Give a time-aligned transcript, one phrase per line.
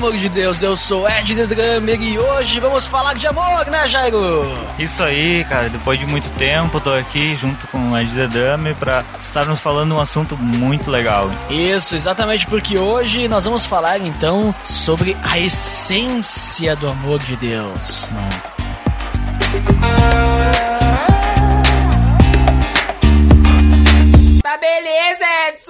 [0.00, 3.86] Amor de Deus, eu sou Ed The Drummer e hoje vamos falar de amor, né,
[3.86, 4.50] Jairo?
[4.78, 5.68] Isso aí, cara.
[5.68, 9.94] Depois de muito tempo, tô aqui junto com a Ed The Drummer pra estarmos falando
[9.94, 11.30] um assunto muito legal.
[11.50, 18.08] Isso, exatamente porque hoje nós vamos falar então sobre a essência do amor de Deus.
[24.42, 25.69] Tá beleza, Edson!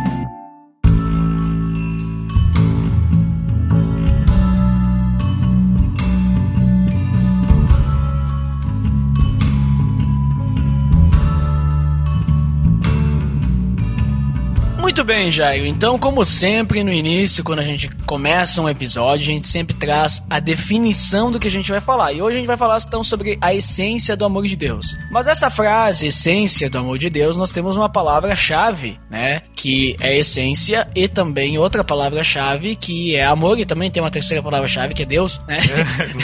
[14.81, 15.65] Muito bem, Jairo.
[15.67, 20.21] Então, como sempre, no início, quando a gente começa um episódio, a gente sempre traz
[20.29, 22.11] a definição do que a gente vai falar.
[22.11, 24.97] E hoje a gente vai falar então sobre a essência do amor de Deus.
[25.11, 29.43] Mas essa frase, essência do amor de Deus, nós temos uma palavra-chave, né?
[29.55, 34.41] Que é essência e também outra palavra-chave que é amor e também tem uma terceira
[34.43, 35.59] palavra-chave que é Deus, né?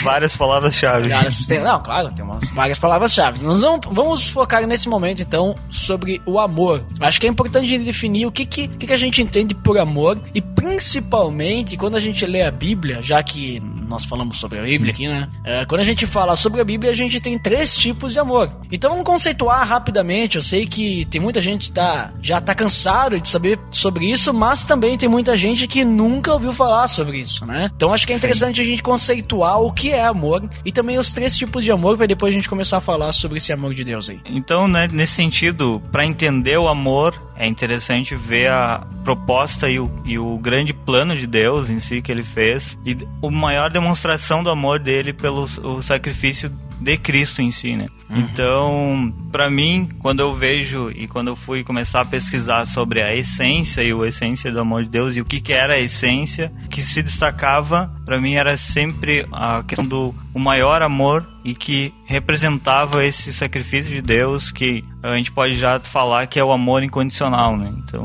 [0.02, 1.08] Várias palavras-chave.
[1.08, 3.42] Várias- tem- não, claro, tem umas, várias palavras-chave.
[3.44, 6.84] Nós vamos, vamos focar nesse momento, então, sobre o amor.
[7.00, 9.22] Acho que é importante a gente definir o que, que, o que, que a gente
[9.22, 10.18] entende por amor?
[10.34, 14.92] E, principalmente, quando a gente lê a Bíblia, já que nós falamos sobre a Bíblia
[14.92, 15.28] aqui, né?
[15.44, 18.50] É, quando a gente fala sobre a Bíblia, a gente tem três tipos de amor.
[18.70, 20.36] Então, vamos conceituar rapidamente.
[20.36, 24.32] Eu sei que tem muita gente que tá, já tá cansado de saber sobre isso,
[24.32, 27.70] mas também tem muita gente que nunca ouviu falar sobre isso, né?
[27.74, 31.12] Então, acho que é interessante a gente conceituar o que é amor e também os
[31.12, 33.84] três tipos de amor para depois a gente começar a falar sobre esse amor de
[33.84, 34.20] Deus aí.
[34.26, 39.90] Então, né, nesse sentido, para entender o amor, é interessante ver a proposta e o,
[40.04, 44.42] e o grande plano de Deus em si que ele fez e a maior demonstração
[44.42, 46.50] do amor dele pelo o sacrifício
[46.80, 47.86] de Cristo em si, né?
[48.10, 53.14] Então, para mim, quando eu vejo e quando eu fui começar a pesquisar sobre a
[53.14, 56.52] essência e o essência do amor de Deus e o que que era a essência,
[56.70, 61.92] que se destacava para mim era sempre a questão do o maior amor e que
[62.06, 66.82] representava esse sacrifício de Deus que a gente pode já falar que é o amor
[66.82, 67.72] incondicional, né?
[67.78, 68.04] Então,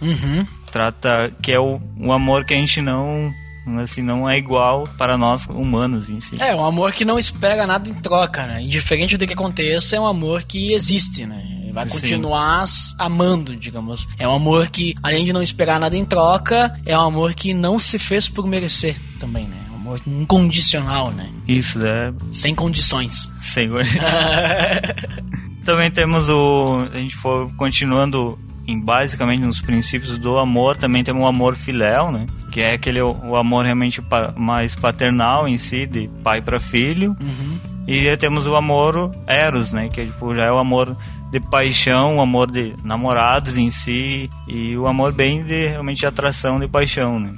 [0.00, 0.46] Uhum.
[0.72, 3.32] trata que é o, o amor que a gente não
[3.78, 6.40] assim não é igual para nós humanos em si.
[6.40, 8.62] É, um amor que não espera nada em troca, né?
[8.62, 11.44] Indiferente do que aconteça, é um amor que existe, né?
[11.72, 12.00] Vai Sim.
[12.00, 14.08] continuar s- amando, digamos.
[14.18, 17.52] É um amor que, além de não esperar nada em troca, é um amor que
[17.52, 19.56] não se fez por merecer também, né?
[19.68, 21.28] É um amor incondicional, né?
[21.46, 23.28] Isso é Sem condições.
[23.40, 23.84] Senhor.
[25.64, 26.88] também temos o.
[26.92, 32.12] A gente for continuando em basicamente nos princípios do amor, também temos o amor filéu,
[32.12, 32.26] né?
[32.52, 37.16] Que é aquele o, amor realmente pa- mais paternal em si, de pai para filho.
[37.20, 37.58] Uhum.
[37.86, 39.88] E temos o amor eros, né?
[39.88, 40.94] Que tipo, já é o amor
[41.32, 46.60] de paixão, o amor de namorados em si e o amor bem de realmente atração,
[46.60, 47.32] de paixão, né?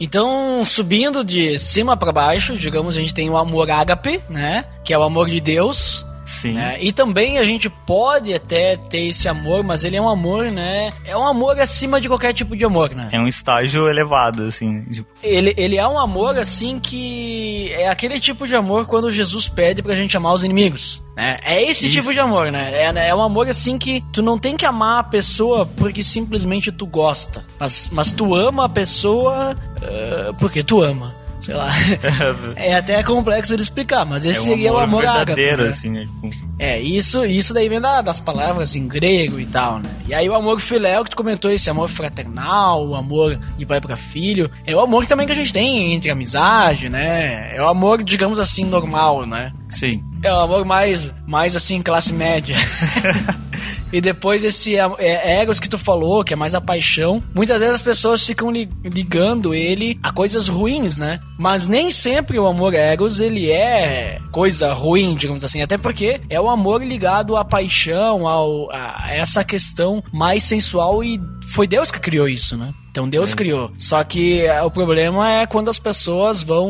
[0.00, 4.64] Então, subindo de cima pra baixo, digamos, a gente tem o amor ágape, né?
[4.84, 6.04] Que é o amor de Deus.
[6.24, 6.52] Sim.
[6.52, 6.78] né?
[6.80, 10.92] E também a gente pode até ter esse amor, mas ele é um amor, né?
[11.04, 13.08] É um amor acima de qualquer tipo de amor, né?
[13.12, 14.84] É um estágio elevado, assim.
[14.84, 19.48] Tipo, Ele, ele é um amor assim que é aquele tipo de amor quando Jesus
[19.48, 21.02] pede pra gente amar os inimigos.
[21.16, 21.36] Né?
[21.42, 22.00] É esse Isso.
[22.00, 22.72] tipo de amor, né?
[22.72, 26.72] É, é um amor assim que tu não tem que amar a pessoa porque simplesmente
[26.72, 27.44] tu gosta.
[27.58, 31.14] Mas, mas tu ama a pessoa eh, porque tu ama.
[31.42, 31.68] Sei lá.
[32.56, 35.68] é até complexo de explicar, mas esse é um seria o amor ágape, verdadeiro, né?
[35.68, 36.04] assim, né?
[36.04, 39.90] Tipo, É, isso, isso daí vem da- das palavras em grego e tal, né?
[40.06, 43.80] E aí o amor filéu que tu comentou, esse amor fraternal, o amor de pai
[43.80, 47.56] pra filho, é o amor também que a gente tem entre amizade, né?
[47.56, 49.52] É o amor, digamos assim, normal, né?
[49.68, 50.02] sim.
[50.22, 52.54] É o amor mais, mais assim, classe média.
[53.92, 57.22] e depois esse é, é, Eros que tu falou, que é mais a paixão.
[57.34, 61.20] Muitas vezes as pessoas ficam li, ligando ele a coisas ruins, né?
[61.38, 65.62] Mas nem sempre o amor Eros ele é coisa ruim, digamos assim.
[65.62, 71.20] Até porque é o amor ligado à paixão, ao, a essa questão mais sensual e
[71.46, 72.72] foi Deus que criou isso, né?
[72.90, 73.36] Então Deus é.
[73.36, 73.72] criou.
[73.76, 76.68] Só que é, o problema é quando as pessoas vão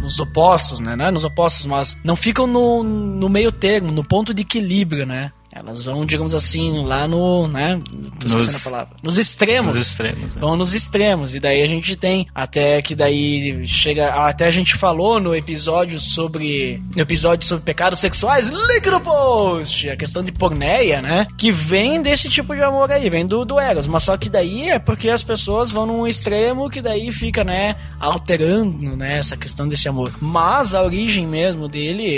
[0.00, 0.96] nos opostos, né?
[0.96, 5.06] Não é nos opostos, mas não ficam no, no meio termo, no ponto de equilíbrio,
[5.06, 5.32] né?
[5.66, 7.80] Elas vão, digamos assim, lá no, né?
[8.20, 8.96] Tô esquecendo nos, a palavra.
[9.02, 9.74] Nos extremos.
[9.74, 10.36] Nos extremos.
[10.36, 10.38] É.
[10.38, 11.34] Vão nos extremos.
[11.34, 15.98] E daí a gente tem, até que daí chega, até a gente falou no episódio
[15.98, 21.26] sobre, no episódio sobre pecados sexuais, link no post, a questão de porneia, né?
[21.38, 23.86] Que vem desse tipo de amor aí, vem do, do Eros.
[23.86, 27.76] Mas só que daí é porque as pessoas vão num extremo que daí fica, né,
[27.98, 30.12] alterando, né, essa questão desse amor.
[30.20, 32.16] Mas a origem mesmo dele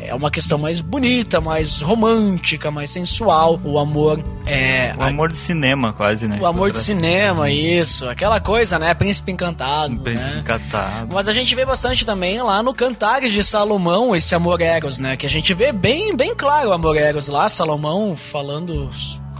[0.00, 4.94] é uma questão mais bonita, mais romântica, mais sensual, o amor é.
[4.96, 6.38] O amor de cinema, quase, né?
[6.40, 8.08] O amor de cinema, isso.
[8.08, 8.94] Aquela coisa, né?
[8.94, 9.96] Príncipe encantado.
[9.98, 10.40] Príncipe né?
[10.40, 11.14] encantado.
[11.14, 15.16] Mas a gente vê bastante também lá no Cantares de Salomão, esse amor eros, né?
[15.16, 18.90] Que a gente vê bem, bem claro o amor eros lá, Salomão falando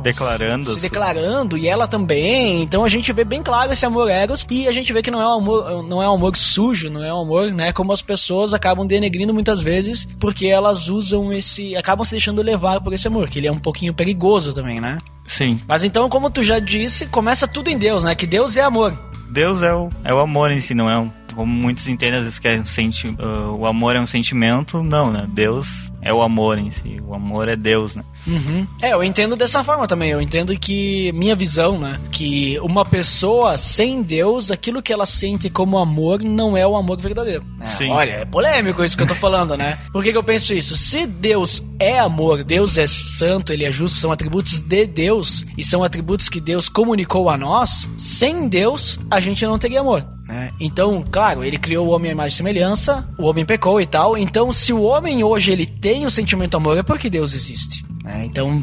[0.07, 0.73] declarando.
[0.73, 2.63] Se declarando, e ela também.
[2.63, 5.21] Então a gente vê bem claro esse amor eros e a gente vê que não
[5.21, 7.73] é um amor, não é um amor sujo, não é um amor, né?
[7.73, 11.77] Como as pessoas acabam denegrindo muitas vezes, porque elas usam esse.
[11.77, 14.99] acabam se deixando levar por esse amor, que ele é um pouquinho perigoso também, né?
[15.27, 15.61] Sim.
[15.67, 18.15] Mas então, como tu já disse, começa tudo em Deus, né?
[18.15, 18.97] Que Deus é amor.
[19.29, 22.23] Deus é o, é o amor em si, não é um como muitos entendem às
[22.23, 25.27] vezes que é um senti uh, o amor é um sentimento, não, né?
[25.29, 28.05] Deus é o amor em si, o amor é Deus, né?
[28.27, 28.67] Uhum.
[28.81, 30.11] É, eu entendo dessa forma também.
[30.11, 31.99] Eu entendo que minha visão, né?
[32.11, 37.01] Que uma pessoa sem Deus, aquilo que ela sente como amor não é o amor
[37.01, 37.45] verdadeiro.
[37.61, 37.91] É, Sim.
[37.91, 39.79] Olha, é polêmico isso que eu tô falando, né?
[39.93, 40.77] Por que, que eu penso isso?
[40.77, 45.65] Se Deus é amor, Deus é santo, ele é justo, são atributos de Deus e
[45.65, 50.05] são atributos que Deus comunicou a nós, sem Deus a gente não teria amor.
[50.27, 50.51] Né?
[50.59, 54.19] Então, claro, ele criou o homem à imagem e semelhança, o homem pecou e tal.
[54.19, 57.86] Então, se o homem hoje ele tem o sentimento amor, é porque Deus existe.
[58.07, 58.25] Né?
[58.25, 58.63] Então,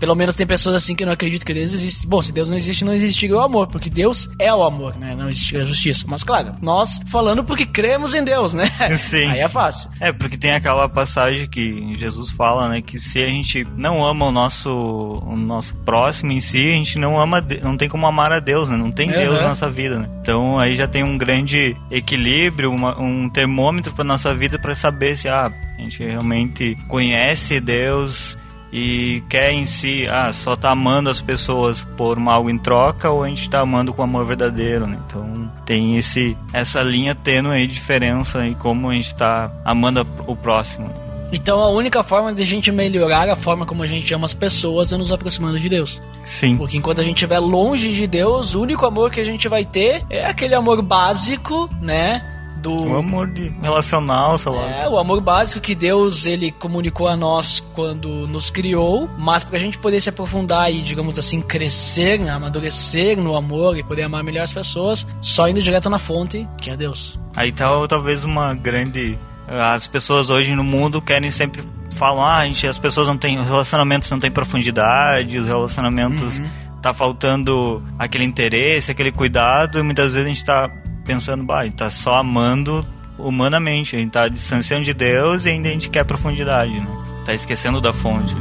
[0.00, 2.06] pelo, menos tem pessoas assim que não acreditam que Deus existe.
[2.06, 5.14] Bom, se Deus não existe, não existiria o amor, porque Deus é o amor, né?
[5.14, 6.06] Não existe a justiça.
[6.08, 8.64] Mas claro, nós falando porque cremos em Deus, né?
[8.96, 9.26] Sim.
[9.26, 9.90] Aí é fácil.
[10.00, 12.80] É, porque tem aquela passagem que Jesus fala, né?
[12.80, 16.98] Que se a gente não ama o nosso, o nosso próximo em si, a gente
[16.98, 18.76] não ama, não tem como amar a Deus, né?
[18.78, 19.18] Não tem uhum.
[19.18, 20.08] Deus na nossa vida, né?
[20.22, 25.14] Então aí já tem um grande equilíbrio, uma, um termômetro para nossa vida para saber
[25.14, 28.38] se ah, a gente realmente conhece Deus
[28.72, 33.22] e quer em si, ah, só tá amando as pessoas por algo em troca ou
[33.22, 34.98] a gente tá amando com amor verdadeiro, né?
[35.06, 40.34] Então tem esse essa linha tênue aí diferença em como a gente tá amando o
[40.34, 40.88] próximo.
[41.32, 44.34] Então a única forma de a gente melhorar a forma como a gente ama as
[44.34, 46.00] pessoas é nos aproximando de Deus.
[46.24, 46.56] Sim.
[46.56, 49.64] Porque enquanto a gente estiver longe de Deus, o único amor que a gente vai
[49.64, 52.31] ter é aquele amor básico, né?
[52.62, 54.70] Do o amor de relacional, sei lá.
[54.70, 59.58] É, o amor básico que Deus ele comunicou a nós quando nos criou, mas pra
[59.58, 64.22] gente poder se aprofundar e, digamos assim, crescer, né, amadurecer no amor e poder amar
[64.22, 67.18] melhor as pessoas, só indo direto na fonte, que é Deus.
[67.36, 69.18] Aí tá talvez uma grande
[69.48, 74.10] as pessoas hoje no mundo querem sempre falar, ah, gente, as pessoas não têm relacionamentos
[74.10, 76.48] não têm profundidade, os relacionamentos uhum.
[76.80, 80.70] tá faltando aquele interesse, aquele cuidado, e muitas vezes a gente tá
[81.02, 82.86] pensando, bah, a gente tá só amando
[83.18, 86.86] humanamente, a gente tá distanciando de Deus e ainda a gente quer profundidade, né?
[87.24, 88.34] Tá esquecendo da fonte.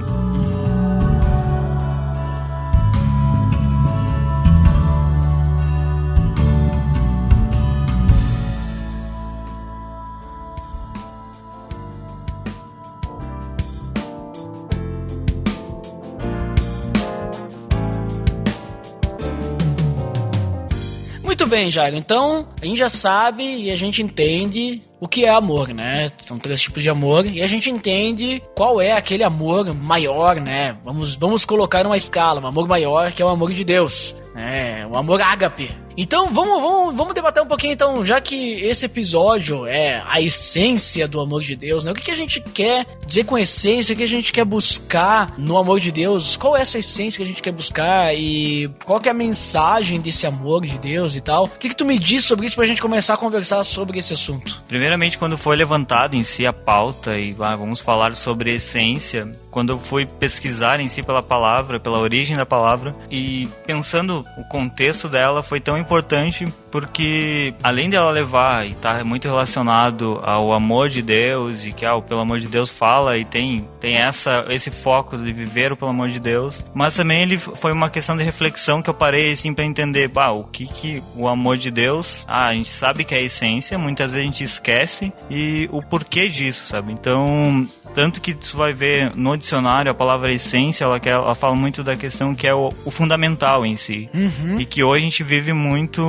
[21.51, 21.97] Bem, Jairo.
[21.97, 26.07] Então, a gente já sabe e a gente entende o que é amor, né?
[26.25, 30.77] São três tipos de amor e a gente entende qual é aquele amor maior, né?
[30.81, 34.87] Vamos, vamos colocar uma escala, um amor maior que é o amor de Deus, né?
[34.87, 35.69] O amor ágape.
[35.95, 41.07] Então vamos, vamos, vamos debater um pouquinho então, já que esse episódio é a essência
[41.07, 41.91] do amor de Deus, né?
[41.91, 45.33] O que, que a gente quer dizer com essência, o que a gente quer buscar
[45.37, 46.37] no amor de Deus?
[46.37, 49.99] Qual é essa essência que a gente quer buscar e qual que é a mensagem
[49.99, 51.45] desse amor de Deus e tal?
[51.45, 54.13] O que, que tu me diz sobre isso pra gente começar a conversar sobre esse
[54.13, 54.63] assunto?
[54.67, 59.73] Primeiramente, quando foi levantado em si a pauta e ah, vamos falar sobre essência, quando
[59.73, 65.07] eu fui pesquisar em si pela palavra, pela origem da palavra, e pensando o contexto
[65.07, 71.01] dela foi tão importante porque além dela levar e tá muito relacionado ao amor de
[71.01, 75.17] Deus e que ah, pelo amor de Deus fala e tem tem essa esse foco
[75.17, 78.81] de viver o pelo amor de Deus, mas também ele foi uma questão de reflexão
[78.81, 82.47] que eu parei assim para entender, bah, o que que o amor de Deus, ah,
[82.47, 86.29] a gente sabe que é a essência, muitas vezes a gente esquece e o porquê
[86.29, 86.93] disso, sabe?
[86.93, 91.83] Então, tanto que tu vai ver no dicionário a palavra essência, ela, ela fala muito
[91.83, 94.09] da questão que é o, o fundamental em si.
[94.13, 94.59] Uhum.
[94.59, 96.01] E que hoje a gente vive muito.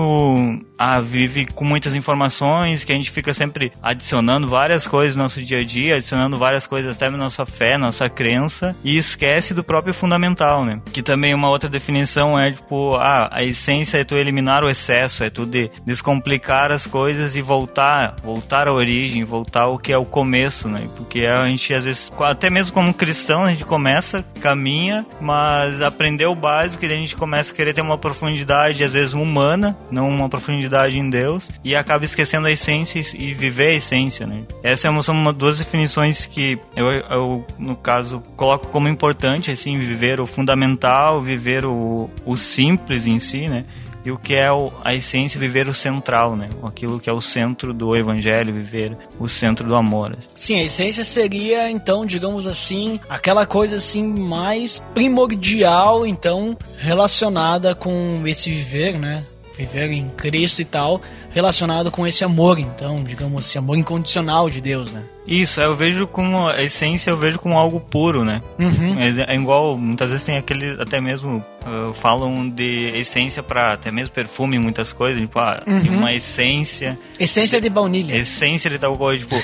[0.85, 5.41] Ah, vive com muitas informações, que a gente fica sempre adicionando várias coisas no nosso
[5.41, 9.62] dia a dia, adicionando várias coisas até na nossa fé, nossa crença, e esquece do
[9.62, 10.83] próprio fundamental, né?
[10.93, 15.23] Que também uma outra definição é tipo, ah, a essência é tu eliminar o excesso,
[15.23, 19.97] é tu de descomplicar as coisas e voltar, voltar à origem, voltar ao que é
[19.97, 20.89] o começo, né?
[20.97, 26.27] Porque a gente às vezes, até mesmo como cristão, a gente começa, caminha, mas aprender
[26.27, 30.09] o básico e a gente começa a querer ter uma profundidade, às vezes humana, não
[30.09, 34.43] uma profundidade em Deus, e acaba esquecendo a essência e viver a essência, né?
[34.62, 40.21] Essas são uma, duas definições que eu, eu, no caso, coloco como importante, assim, viver
[40.21, 43.64] o fundamental, viver o, o simples em si, né?
[44.05, 44.49] e o que é
[44.85, 46.49] a essência viver o central, né?
[46.62, 50.17] Aquilo que é o centro do evangelho, viver o centro do amor.
[50.35, 58.23] Sim, a essência seria então, digamos assim, aquela coisa assim mais primordial, então, relacionada com
[58.26, 59.25] esse viver, né?
[59.56, 64.61] Viver em Cristo e tal, relacionado com esse amor, então, digamos, esse amor incondicional de
[64.61, 65.02] Deus, né?
[65.26, 68.40] Isso, eu vejo como a essência, eu vejo como algo puro, né?
[68.59, 68.97] Uhum.
[68.99, 73.90] É, é, igual, muitas vezes tem aquele, até mesmo uh, falam de essência para até
[73.92, 75.99] mesmo perfume, muitas coisas, tipo, ah, Uhum.
[75.99, 78.14] uma essência, Essência de baunilha.
[78.16, 79.40] essência de tal coisa, tipo,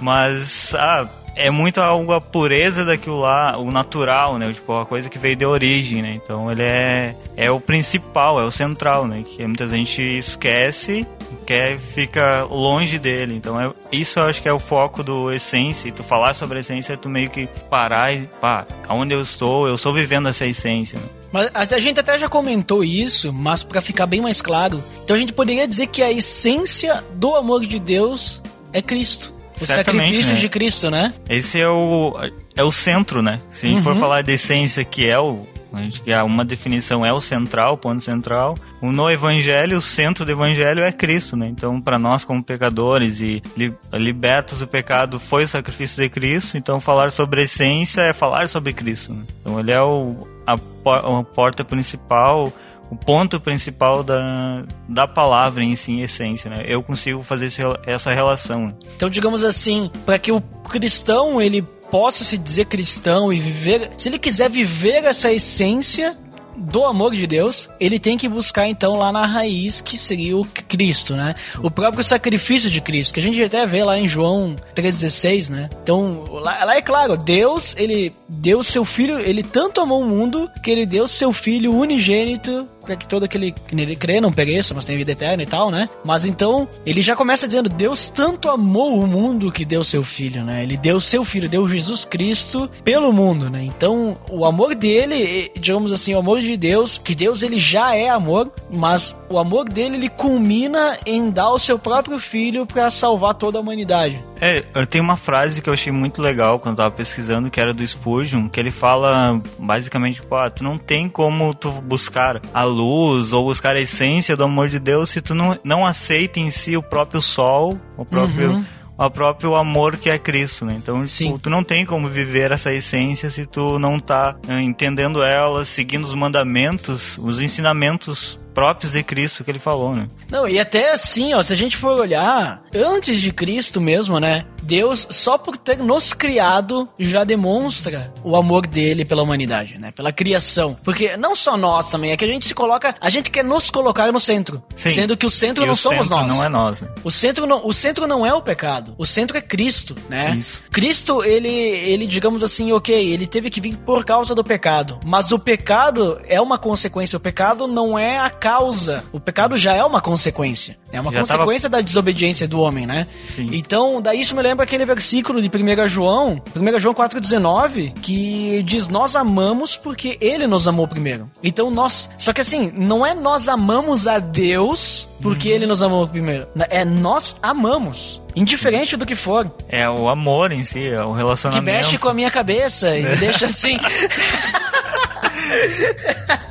[0.00, 1.06] mas, ah,
[1.36, 4.52] é muito algo a pureza daquilo lá, o natural, né?
[4.52, 6.20] Tipo, a coisa que veio de origem, né?
[6.22, 9.24] Então ele é, é o principal, é o central, né?
[9.26, 11.06] Que muita gente esquece,
[11.46, 13.34] quer fica longe dele.
[13.34, 15.88] Então é, isso eu acho que é o foco do essência.
[15.88, 19.22] E tu falar sobre a essência é tu meio que parar e, pá, aonde eu
[19.22, 21.06] estou, eu estou vivendo essa essência, né?
[21.32, 25.14] Mas a a gente até já comentou isso, mas para ficar bem mais claro, então
[25.14, 29.39] a gente poderia dizer que a essência do amor de Deus é Cristo.
[29.60, 30.40] O sacrifício né?
[30.40, 31.12] de Cristo, né?
[31.28, 32.14] Esse é o,
[32.56, 33.40] é o centro, né?
[33.50, 34.00] Se a gente for Uhum.
[34.00, 35.46] falar de essência, que é o.
[35.72, 38.56] A gente, que é uma definição é o central, o ponto central.
[38.82, 41.46] O No Evangelho, o centro do Evangelho é Cristo, né?
[41.46, 46.58] Então, para nós como pecadores e li, libertos do pecado, foi o sacrifício de Cristo.
[46.58, 49.12] Então, falar sobre essência é falar sobre Cristo.
[49.14, 49.22] Né?
[49.40, 52.52] Então, ele é o, a, a porta principal,
[52.90, 56.64] o ponto principal da, da palavra em si, em essência, né?
[56.66, 58.74] Eu consigo fazer esse, essa relação.
[58.96, 64.08] Então, digamos assim, para que o cristão ele possa se dizer cristão e viver, se
[64.08, 66.16] ele quiser viver essa essência
[66.60, 70.44] do amor de Deus, ele tem que buscar então lá na raiz que seria o
[70.44, 71.34] Cristo, né?
[71.62, 75.70] O próprio sacrifício de Cristo, que a gente até vê lá em João 3:16, né?
[75.82, 80.50] Então, lá, lá é claro, Deus, ele deu seu filho, ele tanto amou o mundo
[80.62, 84.74] que ele deu seu filho unigênito para que todo aquele que nele crê não pereça,
[84.74, 85.88] mas tenha vida eterna e tal, né?
[86.04, 90.44] Mas então, ele já começa dizendo: Deus tanto amou o mundo que deu seu filho,
[90.44, 90.62] né?
[90.62, 93.62] Ele deu seu filho, deu Jesus Cristo pelo mundo, né?
[93.62, 98.08] Então, o amor dele, digamos assim, o amor de Deus, que Deus ele já é
[98.08, 103.34] amor, mas o amor dele ele culmina em dar o seu próprio filho para salvar
[103.34, 104.20] toda a humanidade.
[104.40, 107.60] É, eu tenho uma frase que eu achei muito legal quando eu tava pesquisando, que
[107.60, 112.40] era do Spurgeon, que ele fala basicamente, tipo, ah, tu não tem como tu buscar
[112.54, 116.40] a luz ou buscar a essência do amor de Deus se tu não, não aceita
[116.40, 118.52] em si o próprio sol, o próprio...
[118.52, 118.64] Uhum.
[119.06, 120.74] O próprio amor que é Cristo, né?
[120.76, 121.28] Então, Sim.
[121.28, 125.64] tipo, tu não tem como viver essa essência se tu não tá eh, entendendo ela,
[125.64, 130.06] seguindo os mandamentos, os ensinamentos próprios de Cristo que ele falou, né?
[130.28, 134.44] Não, e até assim, ó, se a gente for olhar, antes de Cristo mesmo, né?
[134.70, 139.90] Deus, só por ter nos criado, já demonstra o amor dele pela humanidade, né?
[139.90, 140.78] Pela criação.
[140.84, 143.68] Porque não só nós também, é que a gente se coloca, a gente quer nos
[143.68, 144.62] colocar no centro.
[144.76, 144.92] Sim.
[144.92, 146.32] Sendo que o centro E não o somos centro nós.
[146.32, 146.88] não é nós, né?
[147.02, 148.94] O centro não, o centro não é o pecado.
[148.96, 150.36] O centro é Cristo, né?
[150.38, 150.62] Isso.
[150.70, 155.00] Cristo, ele, ele, digamos assim, ok, ele teve que vir por causa do pecado.
[155.04, 157.16] Mas o pecado é uma consequência.
[157.16, 159.02] O pecado não é a causa.
[159.12, 160.78] O pecado já é uma consequência.
[160.92, 163.06] É uma Já consequência da desobediência do homem, né?
[163.34, 163.48] Sim.
[163.52, 168.62] Então, daí isso me lembra lembra aquele versículo de 1 João, 1 João 4,19, que
[168.64, 171.30] diz: Nós amamos porque ele nos amou primeiro.
[171.42, 172.10] Então nós.
[172.18, 176.46] Só que assim, não é nós amamos a Deus porque ele nos amou primeiro.
[176.68, 178.20] É nós amamos.
[178.36, 179.50] Indiferente do que for.
[179.68, 181.64] É o amor em si, é o Que relacionamento.
[181.64, 183.76] mexe com a minha cabeça e me deixa assim.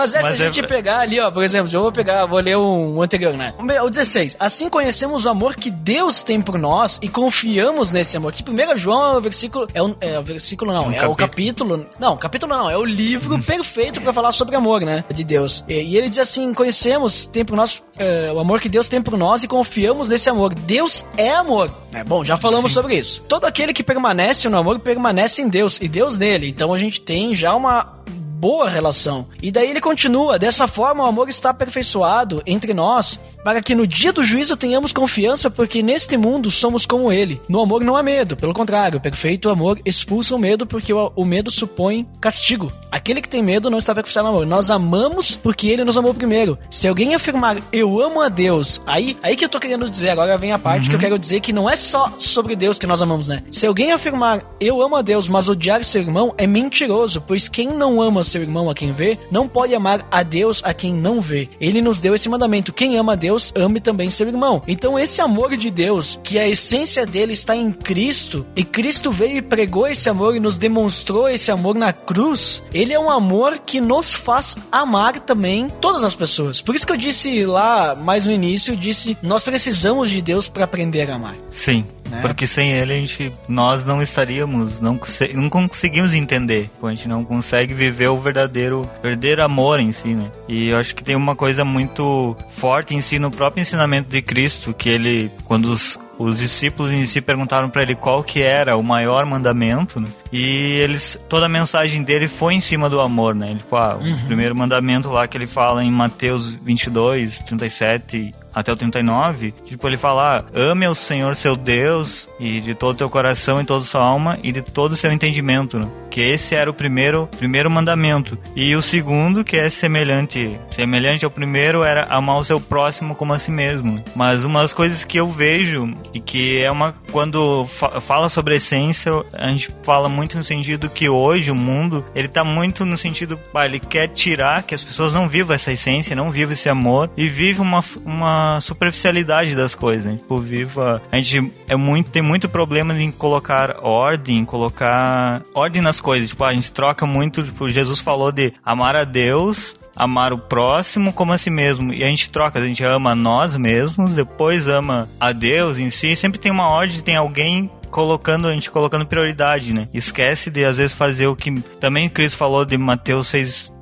[0.00, 2.26] Mas é, Mas se a é- gente pegar ali, ó, por exemplo, eu vou pegar,
[2.26, 3.54] vou ler um, um anterior, né?
[3.82, 4.36] O 16.
[4.38, 8.32] Assim conhecemos o amor que Deus tem por nós e confiamos nesse amor.
[8.32, 9.68] Que 1 João é o versículo.
[9.74, 11.86] É o, é o versículo, não, Um é o capítulo.
[11.98, 15.04] Não, capítulo não, é o livro perfeito pra falar sobre amor, né?
[15.12, 15.64] De Deus.
[15.68, 19.00] E, e ele diz assim: conhecemos, tem por nós, é, o amor que Deus tem
[19.02, 20.54] por nós e confiamos nesse amor.
[20.54, 21.70] Deus é amor.
[21.92, 23.22] É bom, já falamos sobre isso.
[23.28, 26.48] Todo aquele que permanece no amor permanece em Deus e Deus nele.
[26.48, 28.00] Então a gente tem já uma
[28.40, 29.26] boa relação.
[29.42, 33.86] E daí ele continua: dessa forma o amor está aperfeiçoado entre nós, para que no
[33.86, 37.40] dia do juízo tenhamos confiança, porque neste mundo somos como ele.
[37.48, 41.12] No amor não há medo, pelo contrário, o perfeito amor expulsa o medo, porque o,
[41.14, 42.72] o medo supõe castigo.
[42.90, 44.46] Aquele que tem medo não está aperfeiçoado no amor.
[44.46, 46.58] Nós amamos porque ele nos amou primeiro.
[46.70, 50.38] Se alguém afirmar eu amo a Deus, aí, aí que eu tô querendo dizer, agora
[50.38, 53.02] vem a parte que eu quero dizer que não é só sobre Deus que nós
[53.02, 53.42] amamos, né?
[53.50, 57.68] Se alguém afirmar eu amo a Deus, mas odiar seu irmão, é mentiroso, pois quem
[57.68, 61.20] não ama seu irmão a quem vê, não pode amar a Deus a quem não
[61.20, 61.48] vê.
[61.60, 64.62] Ele nos deu esse mandamento: quem ama Deus, ame também seu irmão.
[64.66, 69.38] Então, esse amor de Deus, que a essência dele está em Cristo, e Cristo veio
[69.38, 73.58] e pregou esse amor e nos demonstrou esse amor na cruz, ele é um amor
[73.58, 76.60] que nos faz amar também todas as pessoas.
[76.60, 80.48] Por isso que eu disse lá, mais no início, eu disse: nós precisamos de Deus
[80.48, 81.36] para aprender a amar.
[81.50, 81.84] Sim.
[82.10, 82.20] Né?
[82.22, 84.98] Porque sem ele a gente, nós não estaríamos, não,
[85.34, 86.68] não conseguimos entender.
[86.82, 90.30] A gente não consegue viver o verdadeiro, verdadeiro amor em si, né?
[90.48, 94.22] E eu acho que tem uma coisa muito forte em si no próprio ensinamento de
[94.22, 98.76] Cristo, que ele, quando os, os discípulos em si perguntaram para ele qual que era
[98.76, 100.08] o maior mandamento, né?
[100.32, 103.52] E eles, toda a mensagem dele foi em cima do amor, né?
[103.52, 108.76] Ele, ah, o primeiro mandamento lá que ele fala em Mateus 22, 37 até o
[108.76, 113.10] 39, tipo, ele fala, ah, ame ao Senhor seu Deus e de todo o teu
[113.10, 115.86] coração e toda a sua alma e de todo o seu entendimento, né?
[116.10, 118.36] Que esse era o primeiro, primeiro mandamento.
[118.56, 123.32] E o segundo, que é semelhante, semelhante ao primeiro, era amar o seu próximo como
[123.32, 124.02] a si mesmo.
[124.16, 128.54] Mas uma das coisas que eu vejo e que é uma quando fa- fala sobre
[128.54, 132.84] a essência, a gente fala muito no sentido que hoje o mundo, ele tá muito
[132.84, 136.68] no sentido, ele quer tirar que as pessoas não vivam essa essência, não vivam esse
[136.68, 140.16] amor e vivam uma, uma superficialidade das coisas.
[140.20, 141.02] Tipo, viva.
[141.10, 146.30] A gente é muito, tem muito problema em colocar ordem, em colocar ordem nas coisas.
[146.30, 147.42] Tipo, a gente troca muito.
[147.42, 149.74] Tipo, Jesus falou de amar a Deus.
[149.96, 151.92] Amar o próximo como a si mesmo.
[151.92, 156.16] E a gente troca, a gente ama nós mesmos, depois ama a Deus em si.
[156.16, 159.88] Sempre tem uma ordem, tem alguém colocando, a gente colocando prioridade, né?
[159.92, 163.28] Esquece de às vezes fazer o que também Cristo falou de Mateus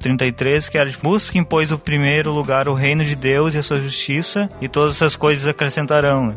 [0.02, 3.80] 6:33, que era busquem pois o primeiro lugar o reino de Deus e a sua
[3.80, 6.28] justiça e todas essas coisas acrescentarão.
[6.28, 6.34] Né?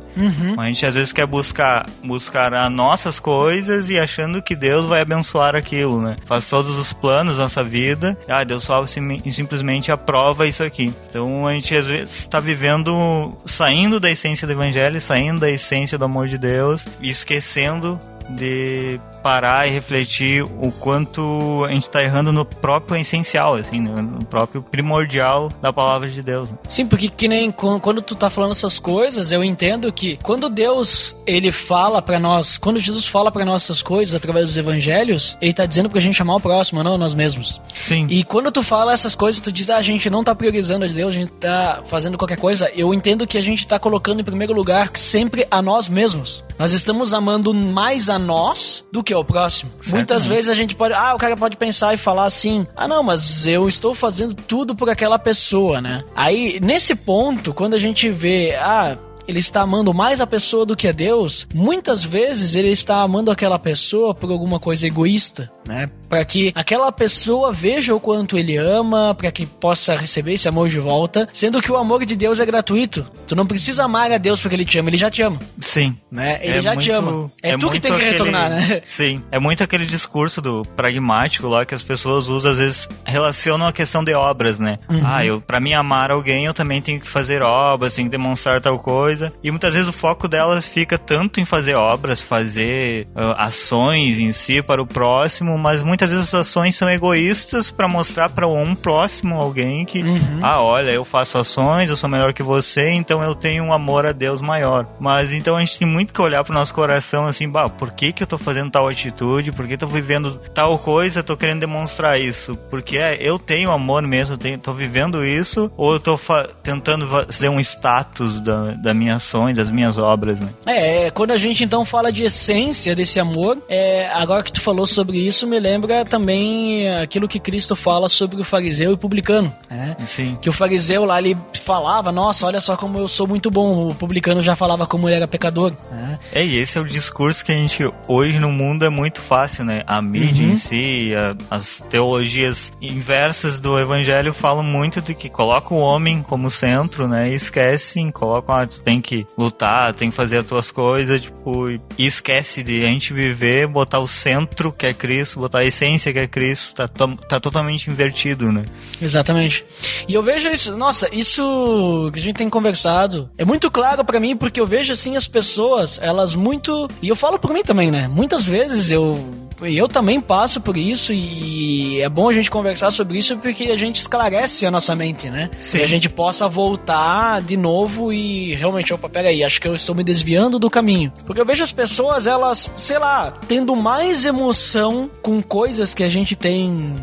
[0.57, 5.01] A gente às vezes quer buscar buscar as nossas coisas e achando que Deus vai
[5.01, 6.15] abençoar aquilo, né?
[6.25, 10.93] Faz todos os planos da nossa vida, ah, Deus só sim- simplesmente aprova isso aqui.
[11.09, 15.97] Então a gente às vezes está vivendo saindo da essência do evangelho, saindo da essência
[15.97, 17.99] do amor de Deus e esquecendo
[18.35, 24.01] de parar e refletir o quanto a gente está errando no próprio essencial, assim, né?
[24.01, 26.49] no próprio primordial da palavra de Deus.
[26.49, 26.57] né?
[26.67, 30.49] Sim, porque que nem quan- quando tu tá falando essas coisas, eu entendo que quando
[30.49, 35.37] Deus, ele fala pra nós, quando Jesus fala pra nós essas coisas através dos evangelhos,
[35.39, 37.61] ele tá dizendo pra gente amar o próximo, não nós mesmos.
[37.73, 38.07] Sim.
[38.09, 40.87] E quando tu fala essas coisas, tu diz, ah, a gente não tá priorizando a
[40.87, 42.71] Deus, a gente tá fazendo qualquer coisa.
[42.75, 46.43] Eu entendo que a gente tá colocando em primeiro lugar sempre a nós mesmos.
[46.57, 49.71] Nós estamos amando mais a nós do que ao próximo.
[49.87, 53.03] Muitas vezes a gente pode, ah, o cara pode pensar e falar assim, ah, não,
[53.03, 56.03] mas eu estou fazendo tudo por aquela pessoa, né?
[56.15, 60.75] Aí, nesse ponto, quando a gente vê, ah, ele está amando mais a pessoa do
[60.75, 65.89] que a Deus, muitas vezes ele está amando aquela pessoa por alguma coisa egoísta, né?
[66.11, 70.67] Para que aquela pessoa veja o quanto ele ama, para que possa receber esse amor
[70.67, 73.05] de volta, sendo que o amor de Deus é gratuito.
[73.25, 75.95] Tu não precisa amar a Deus porque ele te ama, ele já te ama, Sim.
[76.11, 76.37] né?
[76.41, 77.31] Ele É já te muito- ama.
[77.41, 78.81] É, é tu que tem que aquele- retornar, né?
[78.85, 83.65] Sim, é muito aquele discurso do pragmático lá que as pessoas usam, às vezes relacionam
[83.65, 84.77] a questão de obras, né?
[84.89, 85.01] Uhum.
[85.05, 88.59] Ah, eu, pra mim amar alguém, eu também tenho que fazer obras, tenho que demonstrar
[88.59, 89.31] tal coisa.
[89.41, 94.33] E muitas vezes o foco delas fica tanto em fazer obras, fazer ah, ações em
[94.33, 98.47] si para o próximo próximo, mas muitas vezes as ações são egoístas para mostrar para
[98.47, 100.39] um próximo alguém que, Uhum.
[100.41, 104.05] ah, olha, eu faço ações, eu sou melhor que você, então eu tenho um amor
[104.05, 104.87] a Deus maior.
[104.99, 108.11] Mas então a gente tem muito que olhar pro nosso coração assim, bah, por que
[108.11, 109.51] que eu tô fazendo tal atitude?
[109.51, 111.21] Por que eu tô vivendo tal coisa?
[111.21, 112.55] Tô querendo demonstrar isso?
[112.69, 116.17] Porque é, eu tenho amor mesmo, eu tenho, tô vivendo isso, ou eu tô
[116.63, 120.49] tentando fazer um status da, da minha ações, das minhas obras, né?
[120.65, 124.61] É, é, quando a gente então fala de essência desse amor, é, agora que tu
[124.61, 128.97] falou sobre isso, me lembra também aquilo que Cristo fala sobre o fariseu e o
[128.97, 129.95] publicano, né?
[130.05, 130.37] Sim.
[130.41, 133.89] Que o fariseu lá, ele falava, nossa, olha só como eu sou muito bom.
[133.89, 136.17] O publicano já falava como ele era pecador, né?
[136.33, 139.63] É, e esse é o discurso que a gente hoje no mundo é muito fácil,
[139.65, 139.83] né?
[139.87, 140.53] A mídia Uhum.
[140.53, 146.21] em si, a- as teologias inversas do evangelho falam muito de que coloca o homem
[146.21, 147.29] como centro, né?
[147.29, 151.69] E esquecem, colocam, ah, tu tem que lutar, tem que fazer as tuas coisas, tipo,
[151.69, 156.13] e esquece de a gente viver, botar o centro que é Cristo, botar a essência
[156.13, 158.65] que é Cristo, tá, tá totalmente invertido, né?
[159.01, 159.65] Exatamente.
[160.07, 164.19] E eu vejo isso, nossa, isso que a gente tem conversado é muito claro pra
[164.19, 167.89] mim porque eu vejo assim as pessoas, elas muito, e eu falo por mim também,
[167.89, 168.07] né?
[168.07, 169.19] Muitas vezes eu
[169.65, 173.77] eu também passo por isso e é bom a gente conversar sobre isso porque a
[173.77, 175.49] gente esclarece a nossa mente, né?
[175.59, 175.79] Sim.
[175.79, 179.95] E a gente possa voltar de novo e realmente, opa, peraí, acho que eu estou
[179.95, 181.11] me desviando do caminho.
[181.25, 186.09] Porque eu vejo as pessoas, elas, sei lá, tendo mais emoção com coisas que a
[186.09, 186.95] gente tem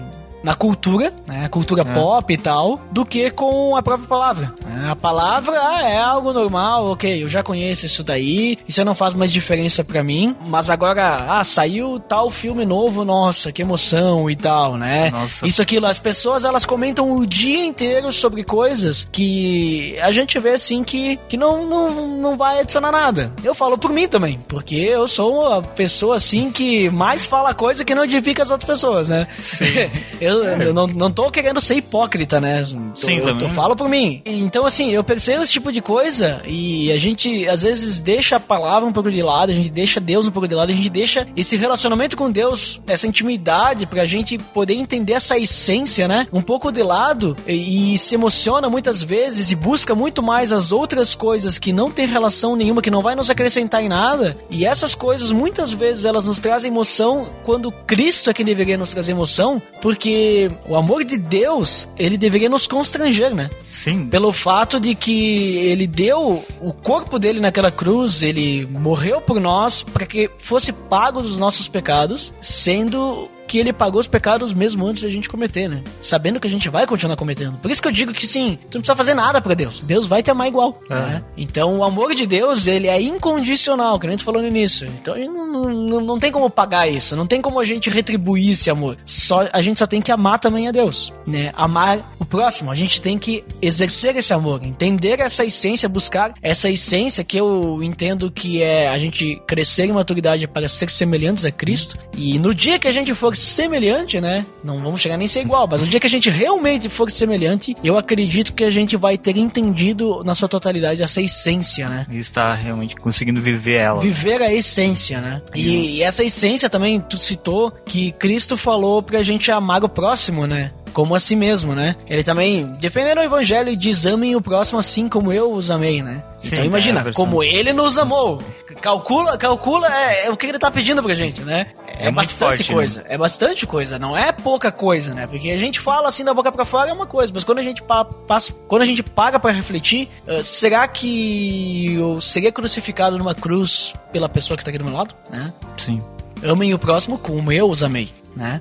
[0.42, 1.94] na cultura, né, a cultura É.
[1.94, 4.54] pop e tal, do que com a própria palavra.
[4.64, 4.90] né?
[4.90, 9.14] A palavra ah, é algo normal, ok, eu já conheço isso daí, isso não faz
[9.14, 14.36] mais diferença pra mim, mas agora, ah, saiu tal filme novo, nossa, que emoção e
[14.36, 15.10] tal, né?
[15.10, 15.46] Nossa.
[15.46, 20.50] Isso, aquilo, as pessoas elas comentam o dia inteiro sobre coisas que a gente vê
[20.50, 23.32] assim que, que não, não, não vai adicionar nada.
[23.42, 27.84] Eu falo por mim também, porque eu sou a pessoa assim que mais fala coisa
[27.84, 29.26] que não edifica as outras pessoas, né?
[30.28, 32.64] eu eu não, não tô querendo ser hipócrita, né?
[32.64, 33.48] Sim, eu, também.
[33.48, 34.22] eu falo por mim.
[34.24, 38.40] Então, assim, eu percebo esse tipo de coisa e a gente às vezes deixa a
[38.40, 40.90] palavra um pouco de lado, a gente deixa Deus um pouco de lado, a gente
[40.90, 46.26] deixa esse relacionamento com Deus, essa intimidade pra gente poder entender essa essência, né?
[46.32, 50.72] Um pouco de lado e, e se emociona muitas vezes e busca muito mais as
[50.72, 54.36] outras coisas que não tem relação nenhuma, que não vai nos acrescentar em nada.
[54.50, 58.90] E essas coisas muitas vezes elas nos trazem emoção quando Cristo é quem deveria nos
[58.90, 60.17] trazer emoção, porque
[60.66, 63.50] o amor de Deus, ele deveria nos constranger, né?
[63.70, 64.06] Sim.
[64.06, 69.82] Pelo fato de que ele deu o corpo dele naquela cruz, ele morreu por nós
[69.82, 75.02] para que fosse pago os nossos pecados, sendo que ele pagou os pecados mesmo antes
[75.02, 75.82] da gente cometer, né?
[76.00, 77.56] Sabendo que a gente vai continuar cometendo.
[77.58, 79.80] Por isso que eu digo que sim, tu não precisa fazer nada pra Deus.
[79.80, 80.78] Deus vai te amar igual.
[80.88, 81.22] né?
[81.36, 84.86] Então o amor de Deus, ele é incondicional, que a gente falou no início.
[85.00, 87.64] Então a gente não, não, não, não tem como pagar isso, não tem como a
[87.64, 88.98] gente retribuir esse amor.
[89.04, 91.50] Só, a gente só tem que amar também a Deus, né?
[91.56, 92.70] Amar o próximo.
[92.70, 97.82] A gente tem que exercer esse amor, entender essa essência, buscar essa essência que eu
[97.82, 101.96] entendo que é a gente crescer em maturidade para ser semelhantes a Cristo.
[102.16, 104.44] E no dia que a gente for semelhante, né?
[104.62, 107.10] Não vamos chegar nem a ser igual, mas no dia que a gente realmente for
[107.10, 112.04] semelhante, eu acredito que a gente vai ter entendido na sua totalidade essa essência, né?
[112.10, 114.00] E está realmente conseguindo viver ela.
[114.00, 115.42] Viver a essência, né?
[115.54, 120.46] E, e essa essência também, tu citou que Cristo falou pra gente amar o próximo,
[120.46, 120.72] né?
[120.92, 121.96] Como a si mesmo, né?
[122.06, 126.22] Ele também, defendendo o evangelho, diz: amem o próximo assim como eu os amei, né?
[126.40, 128.40] Sim, então imagina, é como ele nos amou.
[128.80, 131.66] Calcula, calcula é, é o que ele tá pedindo pra gente, né?
[131.86, 133.04] É, É bastante forte, coisa.
[133.08, 135.26] É bastante coisa, não é pouca coisa, né?
[135.26, 137.62] Porque a gente fala assim da boca pra fora é uma coisa, mas quando a
[137.62, 143.18] gente pa- passa, quando a gente paga pra refletir, ah, será que eu seria crucificado
[143.18, 145.52] numa cruz pela pessoa que tá aqui do meu lado, né?
[145.76, 146.00] Sim.
[146.42, 148.60] Amem o próximo como eu os amei, né?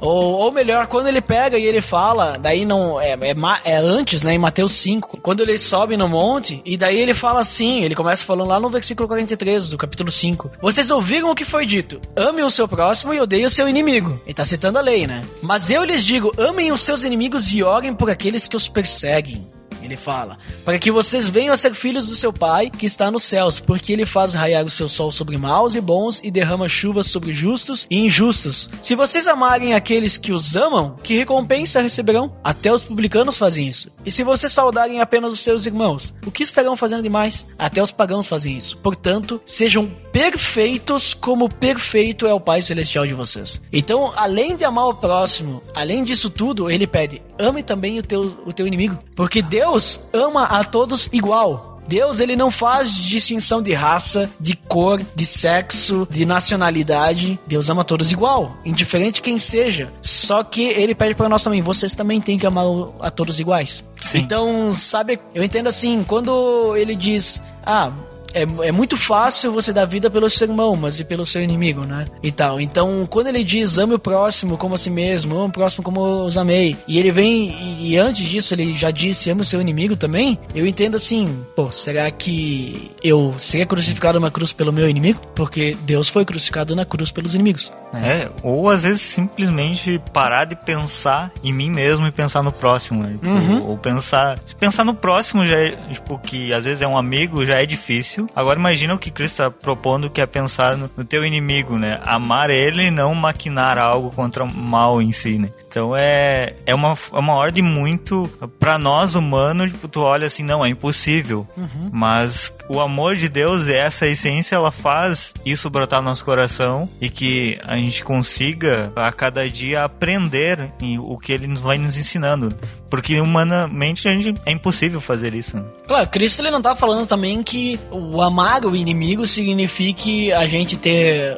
[0.00, 4.22] Ou, ou melhor, quando ele pega e ele fala, daí não é, é, é antes,
[4.22, 7.94] né, em Mateus 5, quando ele sobe no monte, e daí ele fala assim, ele
[7.94, 10.50] começa falando lá no versículo 43 do capítulo 5.
[10.60, 12.00] Vocês ouviram o que foi dito?
[12.16, 14.20] Amem o seu próximo e odeiem o seu inimigo.
[14.24, 15.24] Ele tá citando a lei, né?
[15.40, 19.46] Mas eu lhes digo, amem os seus inimigos e orem por aqueles que os perseguem.
[19.82, 23.22] Ele fala: Para que vocês venham a ser filhos do seu Pai que está nos
[23.22, 27.06] céus, porque ele faz raiar o seu sol sobre maus e bons e derrama chuvas
[27.06, 28.70] sobre justos e injustos.
[28.80, 32.32] Se vocês amarem aqueles que os amam, que recompensa receberão?
[32.42, 33.90] Até os publicanos fazem isso.
[34.04, 37.46] E se vocês saudarem apenas os seus irmãos, o que estarão fazendo demais?
[37.58, 38.76] Até os pagãos fazem isso.
[38.78, 43.60] Portanto, sejam perfeitos como perfeito é o Pai celestial de vocês.
[43.72, 48.38] Então, além de amar o próximo, além disso tudo, ele pede: ame também o teu,
[48.44, 48.98] o teu inimigo.
[49.14, 49.71] Porque Deus
[50.12, 51.72] ama a todos igual.
[51.86, 57.38] Deus, ele não faz distinção de raça, de cor, de sexo, de nacionalidade.
[57.46, 59.92] Deus ama todos igual, indiferente quem seja.
[60.00, 62.64] Só que ele pede para nós também, vocês também têm que amar
[63.00, 63.84] a todos iguais.
[64.00, 64.18] Sim.
[64.18, 67.90] Então, sabe, eu entendo assim, quando ele diz, ah,
[68.32, 71.84] é, é muito fácil você dar vida pelo seu irmão, mas e pelo seu inimigo,
[71.84, 72.06] né?
[72.22, 72.60] E tal.
[72.60, 76.24] Então, quando ele diz ame o próximo como a si mesmo, ame o próximo como
[76.24, 79.60] os amei, e ele vem, e, e antes disso ele já disse ame o seu
[79.60, 84.88] inimigo também, eu entendo assim, pô, será que eu seria crucificado numa cruz pelo meu
[84.88, 85.20] inimigo?
[85.34, 87.72] Porque Deus foi crucificado na cruz pelos inimigos.
[87.94, 93.02] É, ou às vezes simplesmente parar de pensar em mim mesmo e pensar no próximo.
[93.02, 93.12] Né?
[93.12, 93.66] Tipo, Uhum.
[93.68, 94.38] Ou pensar.
[94.46, 97.66] Se pensar no próximo já é, tipo, que às vezes é um amigo, já é
[97.66, 98.21] difícil.
[98.34, 102.00] Agora imagina o que Cristo está propondo, que é pensar no, no teu inimigo, né?
[102.04, 105.50] Amar ele e não maquinar algo contra o mal em si, né?
[105.68, 108.30] Então é, é, uma, é uma ordem muito.
[108.58, 111.46] Pra nós humanos, tipo, tu olha assim, não, é impossível.
[111.90, 117.08] Mas o amor de Deus, essa essência, ela faz isso brotar no nosso coração e
[117.08, 122.54] que a gente consiga a cada dia aprender o que ele nos vai nos ensinando.
[122.92, 125.56] Porque humanamente a gente, é impossível fazer isso.
[125.56, 125.64] né?
[125.86, 130.76] Claro, Cristo ele não tá falando também que o amar o inimigo signifique a gente
[130.76, 131.34] ter.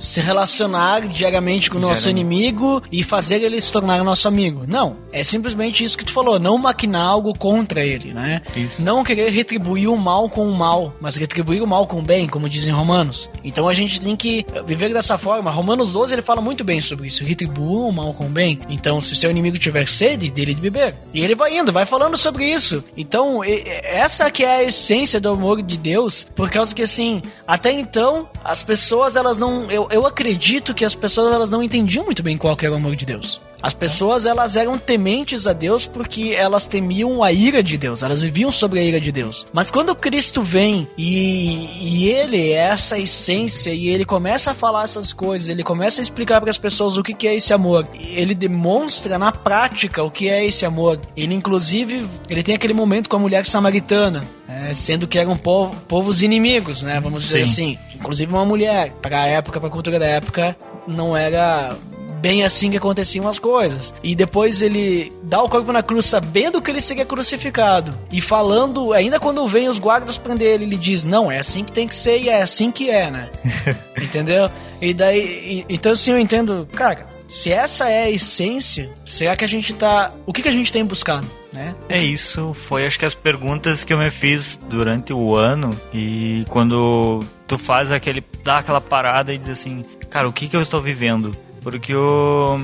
[0.00, 4.64] Se relacionar diariamente com o nosso inimigo e fazer ele se tornar nosso amigo.
[4.66, 4.96] Não.
[5.12, 6.38] É simplesmente isso que tu falou.
[6.38, 8.42] Não maquinar algo contra ele, né?
[8.56, 8.82] Isso.
[8.82, 12.26] Não querer retribuir o mal com o mal, mas retribuir o mal com o bem,
[12.26, 13.30] como dizem Romanos.
[13.44, 15.50] Então a gente tem que viver dessa forma.
[15.50, 17.22] Romanos 12 ele fala muito bem sobre isso.
[17.22, 18.58] Retribua o mal com o bem.
[18.68, 20.94] Então, se o seu inimigo tiver sede, dele de beber.
[21.12, 22.82] E ele vai indo, vai falando sobre isso.
[22.96, 27.70] Então, essa que é a essência do amor de Deus, por causa que assim, até
[27.70, 29.70] então, as pessoas elas não.
[29.70, 32.78] Eu, eu acredito que as pessoas elas não entendiam muito bem qual que era o
[32.78, 33.40] amor de Deus.
[33.62, 38.22] As pessoas elas eram tementes a Deus porque elas temiam a ira de Deus, elas
[38.22, 39.46] viviam sobre a ira de Deus.
[39.52, 44.84] Mas quando Cristo vem e, e ele é essa essência e ele começa a falar
[44.84, 47.86] essas coisas, ele começa a explicar para as pessoas o que, que é esse amor,
[47.94, 51.00] ele demonstra na prática o que é esse amor.
[51.16, 55.74] Ele inclusive ele tem aquele momento com a mulher samaritana, é, sendo que eram povo-
[55.86, 57.00] povos inimigos, né?
[57.00, 57.52] Vamos dizer Sim.
[57.52, 58.92] assim, inclusive uma mulher.
[59.02, 61.76] Para a época, para a cultura da época, não era
[62.20, 63.94] bem assim que aconteciam as coisas.
[64.02, 67.96] E depois ele dá o corpo na cruz sabendo que ele seria crucificado.
[68.12, 71.72] E falando, ainda quando vem os guardas prender ele, ele diz: Não, é assim que
[71.72, 73.28] tem que ser e é assim que é, né?
[74.00, 74.50] Entendeu?
[74.80, 75.64] E daí.
[75.68, 79.72] e- então assim eu entendo, cara, se essa é a essência, será que a gente
[79.72, 80.12] tá.
[80.26, 81.26] O que, que a gente tem buscado?
[81.52, 81.74] Né?
[81.88, 86.44] É isso, foi acho que as perguntas que eu me fiz durante o ano e
[86.48, 90.62] quando tu faz aquele dá aquela parada e diz assim, cara, o que que eu
[90.62, 91.34] estou vivendo?
[91.62, 92.58] Porque o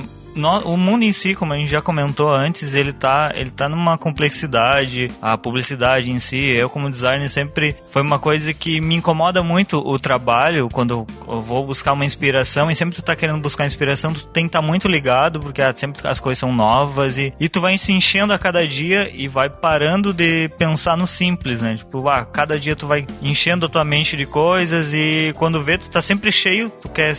[0.63, 3.97] o mundo em si, como a gente já comentou antes, ele tá, ele tá numa
[3.97, 9.41] complexidade, a publicidade em si, eu como designer sempre foi uma coisa que me incomoda
[9.41, 13.65] muito o trabalho, quando eu vou buscar uma inspiração e sempre tu tá querendo buscar
[13.65, 17.33] inspiração, tu tem que estar muito ligado, porque ah, sempre as coisas são novas e,
[17.39, 21.61] e tu vai se enchendo a cada dia e vai parando de pensar no simples,
[21.61, 21.75] né?
[21.75, 25.77] Tipo, ah, cada dia tu vai enchendo a tua mente de coisas e quando vê
[25.77, 27.15] tu tá sempre cheio, tu quer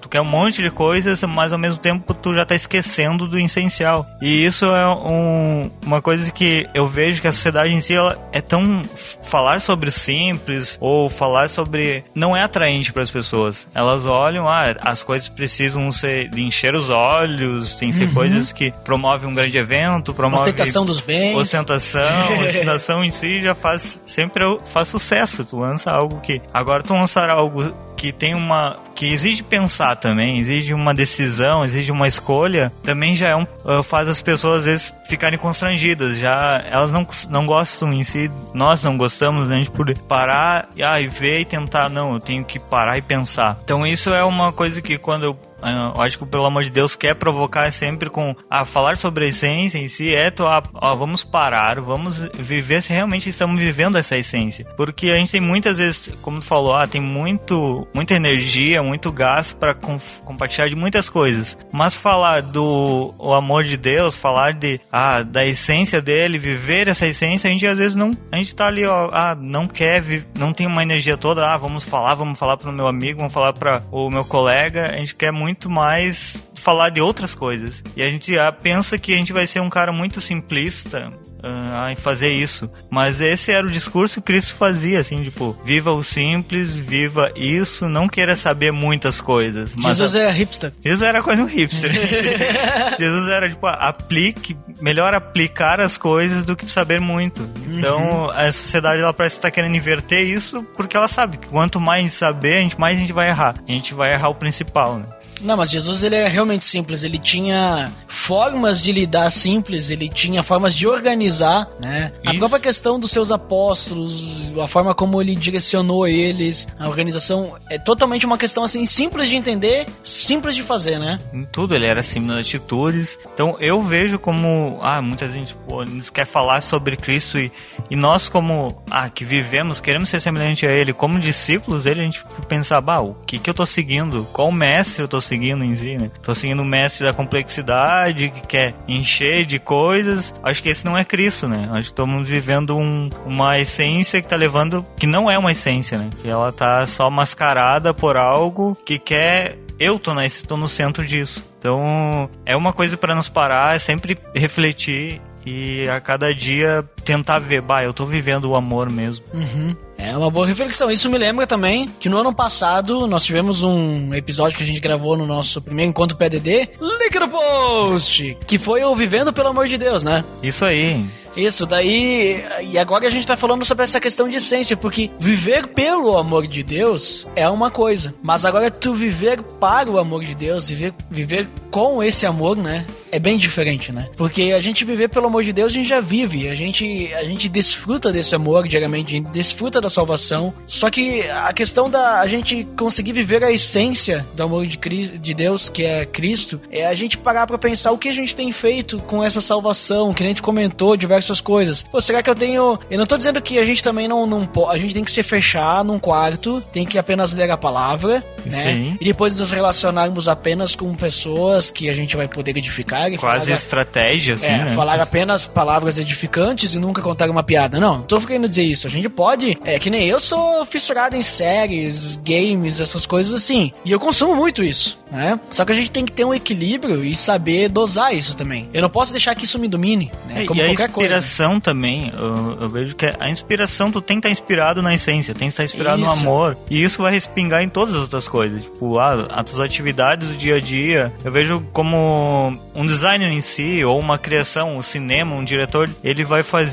[0.00, 3.38] tu quer um monte de coisas, mas ao mesmo tempo tu já tá esquecendo do
[3.38, 4.06] essencial.
[4.20, 8.18] E isso é um- uma coisa que eu vejo que a sociedade em si ela
[8.32, 8.82] é tão
[9.22, 13.66] falar sobre simples ou falar sobre não é atraente para as pessoas.
[13.74, 18.52] Elas olham, ah, as coisas precisam ser de encher os olhos, tem que ser coisas
[18.52, 21.36] que promovem um grande evento, promove Ostentação dos bens.
[21.36, 22.02] ostentação,
[22.46, 25.44] ostentação em si já faz sempre faz sucesso.
[25.44, 30.38] Tu lança algo que agora tu lançar algo que tem uma que exige pensar também,
[30.38, 34.64] exige uma decisão, exige uma escolha, também já é um, uh, faz as pessoas às
[34.64, 39.70] vezes ficarem constrangidas, já elas não, não gostam em si, nós não gostamos, né, de
[39.70, 43.60] por parar ah, e ver e tentar, não, eu tenho que parar e pensar.
[43.62, 46.96] Então isso é uma coisa que quando eu eu acho que pelo amor de Deus
[46.96, 50.94] quer provocar sempre com a falar sobre a essência em si é tu, ah, ó,
[50.94, 55.78] vamos parar, vamos viver se realmente estamos vivendo essa essência, porque a gente tem muitas
[55.78, 61.08] vezes, como tu falou, ah, tem muito muita energia, muito gás para compartilhar de muitas
[61.08, 66.88] coisas, mas falar do o amor de Deus, falar de ah, da essência dele, viver
[66.88, 70.02] essa essência, a gente às vezes não, a gente tá ali, ó, ah, não quer,
[70.36, 73.52] não tem uma energia toda, ah, vamos falar, vamos falar pro meu amigo, vamos falar
[73.52, 77.82] para o meu colega, a gente quer muito mais falar de outras coisas.
[77.96, 81.12] E a gente pensa que a gente vai ser um cara muito simplista,
[81.42, 82.70] ah, a fazer isso.
[82.88, 87.88] Mas esse era o discurso que Cristo fazia, assim, tipo, viva o simples, viva isso,
[87.88, 89.74] não queira saber muitas coisas.
[89.74, 90.72] Mas Jesus a- é hipster.
[90.84, 91.90] Jesus era coisa um hipster.
[92.96, 97.42] Jesus era tipo, aplique, melhor aplicar as coisas do que saber muito.
[97.66, 101.98] Então, a sociedade ela parece estar querendo inverter isso porque ela sabe que quanto mais
[101.98, 103.56] a gente saber, a gente, mais a gente vai errar.
[103.66, 105.06] A gente vai errar o principal, né?
[105.42, 107.02] Não, mas Jesus ele é realmente simples.
[107.02, 112.12] Ele tinha formas de lidar simples, ele tinha formas de organizar, né?
[112.24, 112.38] A Isso.
[112.38, 118.24] própria questão dos seus apóstolos, a forma como ele direcionou eles, a organização é totalmente
[118.24, 121.18] uma questão assim simples de entender, simples de fazer, né?
[121.32, 123.18] Em tudo, ele era assim nas atitudes.
[123.34, 127.50] Então eu vejo como, ah, muita gente pô, nos quer falar sobre Cristo e,
[127.90, 132.04] e nós como, ah, que vivemos, queremos ser semelhante a ele, como discípulos dele, a
[132.04, 134.24] gente pensa, bah, o que que eu tô seguindo?
[134.32, 135.31] Qual mestre eu tô seguindo
[135.64, 136.10] em si, né?
[136.22, 140.34] Tô seguindo o mestre da complexidade, que quer encher de coisas.
[140.42, 141.68] Acho que esse não é Cristo, né?
[141.72, 145.98] Acho que estamos vivendo um- uma essência que tá levando, que não é uma essência,
[145.98, 146.10] né?
[146.22, 151.04] Que ela tá só mascarada por algo que quer eu tô, na, tô no centro
[151.04, 151.44] disso.
[151.58, 157.38] Então, é uma coisa para nos parar, é sempre refletir e a cada dia tentar
[157.38, 159.24] ver, bah, eu tô vivendo o amor mesmo.
[159.32, 159.76] Uhum.
[159.98, 160.90] É uma boa reflexão.
[160.90, 164.80] Isso me lembra também que no ano passado nós tivemos um episódio que a gente
[164.80, 166.70] gravou no nosso primeiro encontro PDD.
[166.80, 168.36] Link no post!
[168.46, 170.24] Que foi o Vivendo pelo Amor de Deus, né?
[170.42, 171.04] Isso aí.
[171.36, 172.44] Isso, daí.
[172.62, 176.46] E agora a gente tá falando sobre essa questão de essência, porque viver pelo amor
[176.46, 180.92] de Deus é uma coisa, mas agora tu viver para o amor de Deus, viver,
[181.10, 182.84] viver com esse amor, né?
[183.10, 184.08] É bem diferente, né?
[184.16, 186.84] Porque a gente viver pelo amor de Deus, a gente já vive, a gente,
[187.14, 190.52] a gente desfruta desse amor diariamente, a gente desfruta da salvação.
[190.66, 195.18] Só que a questão da a gente conseguir viver a essência do amor de, Cri-
[195.18, 198.34] de Deus, que é Cristo, é a gente parar pra pensar o que a gente
[198.34, 201.82] tem feito com essa salvação, que nem a gente comentou diversas coisas.
[201.82, 202.78] Pô, será que eu tenho.
[202.90, 204.76] Eu não tô dizendo que a gente também não, não pode.
[204.76, 208.50] A gente tem que se fechar num quarto, tem que apenas ler a palavra, né?
[208.62, 208.96] Sim.
[209.00, 213.46] E depois nos relacionarmos apenas com pessoas que a gente vai poder edificar e Quase
[213.46, 214.74] falar- estratégia, assim, é, né?
[214.74, 217.78] falar apenas palavras edificantes e nunca contar uma piada.
[217.80, 218.86] Não, não tô querendo dizer isso.
[218.86, 219.58] A gente pode.
[219.64, 223.72] É que nem eu sou fissurado em séries, games, essas coisas assim.
[223.84, 225.38] E eu consumo muito isso, né?
[225.50, 228.68] Só que a gente tem que ter um equilíbrio e saber dosar isso também.
[228.74, 230.42] Eu não posso deixar que isso me domine, né?
[230.42, 231.08] É, Como e a qualquer coisa.
[231.10, 235.34] inspiração também, eu, eu vejo que a inspiração tu tem que estar inspirado na essência,
[235.34, 236.20] tem que estar inspirado no Isso.
[236.22, 236.56] amor.
[236.68, 238.62] E isso vai respingar em todas as outras coisas.
[238.62, 241.12] Tipo, ah, as tuas atividades do dia a dia.
[241.24, 246.24] Eu vejo como um designer em si, ou uma criação, um cinema, um diretor, ele
[246.24, 246.71] vai fazer